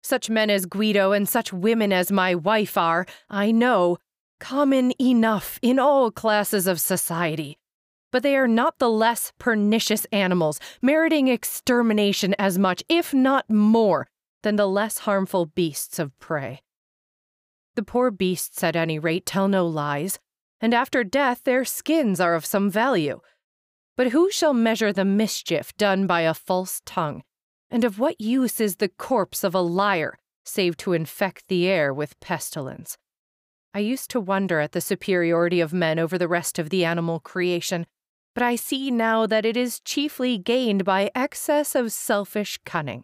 Such 0.04 0.30
men 0.30 0.50
as 0.50 0.66
Guido 0.66 1.13
and 1.13 1.28
such 1.28 1.54
women 1.54 1.94
as 1.94 2.12
my 2.12 2.36
wife 2.36 2.78
are, 2.78 3.06
I 3.30 3.52
know, 3.52 3.98
common 4.42 4.92
enough 5.00 5.58
in 5.62 5.80
all 5.80 6.12
classes 6.12 6.68
of 6.68 6.82
society. 6.82 7.58
But 8.12 8.24
they 8.24 8.38
are 8.38 8.48
not 8.48 8.80
the 8.80 8.89
less 8.89 9.34
pernicious 9.38 10.06
animals, 10.12 10.60
meriting 10.82 11.28
extermination 11.28 12.36
as 12.39 12.58
much, 12.58 12.84
if 12.88 13.13
not 13.13 13.50
more, 13.50 14.08
than 14.43 14.56
the 14.56 14.67
less 14.67 15.00
harmful 15.00 15.48
beasts 15.48 16.00
of 16.00 16.17
prey. 16.20 16.62
The 17.76 17.84
poor 17.84 18.10
beasts, 18.10 18.63
at 18.63 18.76
any 18.76 18.98
rate, 18.98 19.26
tell 19.26 19.48
no 19.48 19.67
lies, 19.67 20.20
and 20.62 20.74
after 20.74 21.04
death 21.04 21.43
their 21.43 21.65
skins 21.65 22.20
are 22.20 22.34
of 22.34 22.46
some 22.46 22.70
value. 22.70 23.20
But 23.96 24.12
who 24.12 24.32
shall 24.32 24.54
measure 24.54 24.93
the 24.93 25.06
mischief 25.06 25.76
done 25.76 26.08
by 26.08 26.22
a 26.22 26.34
false 26.34 26.82
tongue? 26.86 27.24
And 27.70 27.84
of 27.84 28.00
what 28.00 28.22
use 28.22 28.62
is 28.62 28.78
the 28.78 28.88
corpse 28.88 29.43
of 29.43 29.54
a 29.54 29.60
liar, 29.60 30.17
save 30.46 30.78
to 30.78 30.93
infect 30.93 31.48
the 31.48 31.67
air 31.67 31.93
with 31.93 32.20
pestilence? 32.20 32.98
I 33.74 33.80
used 33.80 34.10
to 34.12 34.20
wonder 34.20 34.60
at 34.60 34.72
the 34.72 34.82
superiority 34.82 35.60
of 35.60 35.74
men 35.74 36.00
over 36.00 36.17
the 36.17 36.28
rest 36.28 36.58
of 36.58 36.70
the 36.70 36.86
animal 36.86 37.20
creation, 37.20 37.86
but 38.38 38.43
I 38.43 38.56
see 38.56 38.91
now 38.91 39.26
that 39.26 39.45
it 39.45 39.58
is 39.58 39.80
chiefly 39.80 40.38
gained 40.38 40.86
by 40.86 41.10
excess 41.15 41.73
of 41.73 41.91
selfish 41.91 42.60
cunning. 42.67 43.04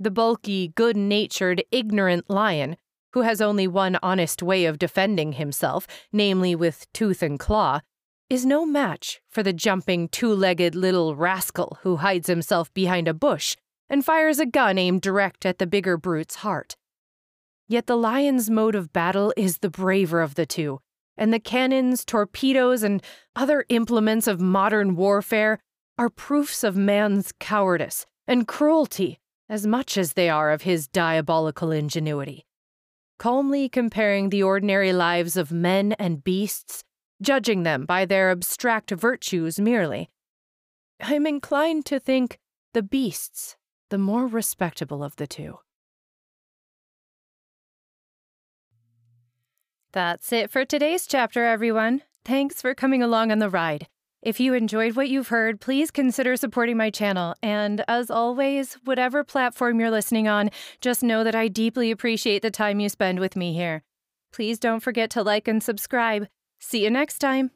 The 0.00 0.10
bulky, 0.10 0.72
good 0.74 0.96
natured, 0.96 1.62
ignorant 1.70 2.28
lion, 2.28 2.76
who 3.12 3.20
has 3.20 3.40
only 3.40 3.68
one 3.68 4.00
honest 4.02 4.42
way 4.42 4.64
of 4.64 4.80
defending 4.80 5.34
himself, 5.34 5.86
namely 6.12 6.56
with 6.56 6.92
tooth 6.92 7.22
and 7.22 7.38
claw, 7.38 7.82
is 8.28 8.44
no 8.44 8.66
match 8.66 9.20
for 9.30 9.44
the 9.44 9.52
jumping 9.52 10.08
two 10.08 10.34
legged 10.34 10.74
little 10.74 11.14
rascal 11.14 11.78
who 11.82 11.98
hides 11.98 12.26
himself 12.26 12.74
behind 12.74 13.06
a 13.06 13.14
bush 13.14 13.54
and 13.88 14.04
fires 14.04 14.40
a 14.40 14.44
gun 14.44 14.76
aimed 14.76 15.02
direct 15.02 15.46
at 15.46 15.58
the 15.58 15.68
bigger 15.68 15.96
brute's 15.96 16.34
heart. 16.42 16.74
Yet 17.68 17.86
the 17.86 17.96
lion's 17.96 18.50
mode 18.50 18.74
of 18.74 18.92
battle 18.92 19.32
is 19.36 19.58
the 19.58 19.70
braver 19.70 20.20
of 20.20 20.34
the 20.34 20.46
two, 20.46 20.80
and 21.16 21.32
the 21.32 21.40
cannons, 21.40 22.04
torpedoes, 22.04 22.82
and 22.82 23.02
other 23.36 23.64
implements 23.68 24.26
of 24.26 24.40
modern 24.40 24.96
warfare 24.96 25.58
are 25.98 26.08
proofs 26.08 26.64
of 26.64 26.76
man's 26.76 27.32
cowardice 27.38 28.06
and 28.26 28.48
cruelty 28.48 29.18
as 29.48 29.66
much 29.66 29.98
as 29.98 30.14
they 30.14 30.30
are 30.30 30.50
of 30.50 30.62
his 30.62 30.88
diabolical 30.88 31.70
ingenuity. 31.70 32.46
Calmly 33.18 33.68
comparing 33.68 34.30
the 34.30 34.42
ordinary 34.42 34.92
lives 34.92 35.36
of 35.36 35.52
men 35.52 35.92
and 35.92 36.24
beasts, 36.24 36.82
judging 37.20 37.62
them 37.62 37.84
by 37.84 38.04
their 38.04 38.30
abstract 38.30 38.90
virtues 38.90 39.60
merely. 39.60 40.10
I'm 41.00 41.26
inclined 41.26 41.84
to 41.86 42.00
think 42.00 42.38
the 42.72 42.82
beasts 42.82 43.56
the 43.90 43.98
more 43.98 44.26
respectable 44.26 45.04
of 45.04 45.16
the 45.16 45.26
two. 45.26 45.58
That's 49.92 50.32
it 50.32 50.50
for 50.50 50.64
today's 50.64 51.06
chapter, 51.06 51.44
everyone. 51.44 52.00
Thanks 52.24 52.62
for 52.62 52.74
coming 52.74 53.02
along 53.02 53.30
on 53.30 53.40
the 53.40 53.50
ride. 53.50 53.88
If 54.22 54.40
you 54.40 54.54
enjoyed 54.54 54.96
what 54.96 55.10
you've 55.10 55.28
heard, 55.28 55.60
please 55.60 55.90
consider 55.90 56.34
supporting 56.36 56.78
my 56.78 56.88
channel. 56.88 57.34
And 57.42 57.84
as 57.88 58.10
always, 58.10 58.74
whatever 58.84 59.22
platform 59.22 59.80
you're 59.80 59.90
listening 59.90 60.28
on, 60.28 60.50
just 60.80 61.02
know 61.02 61.24
that 61.24 61.34
I 61.34 61.48
deeply 61.48 61.90
appreciate 61.90 62.40
the 62.40 62.50
time 62.50 62.80
you 62.80 62.88
spend 62.88 63.20
with 63.20 63.36
me 63.36 63.52
here. 63.52 63.82
Please 64.32 64.58
don't 64.58 64.80
forget 64.80 65.10
to 65.10 65.22
like 65.22 65.46
and 65.46 65.62
subscribe. 65.62 66.26
See 66.58 66.84
you 66.84 66.90
next 66.90 67.18
time. 67.18 67.50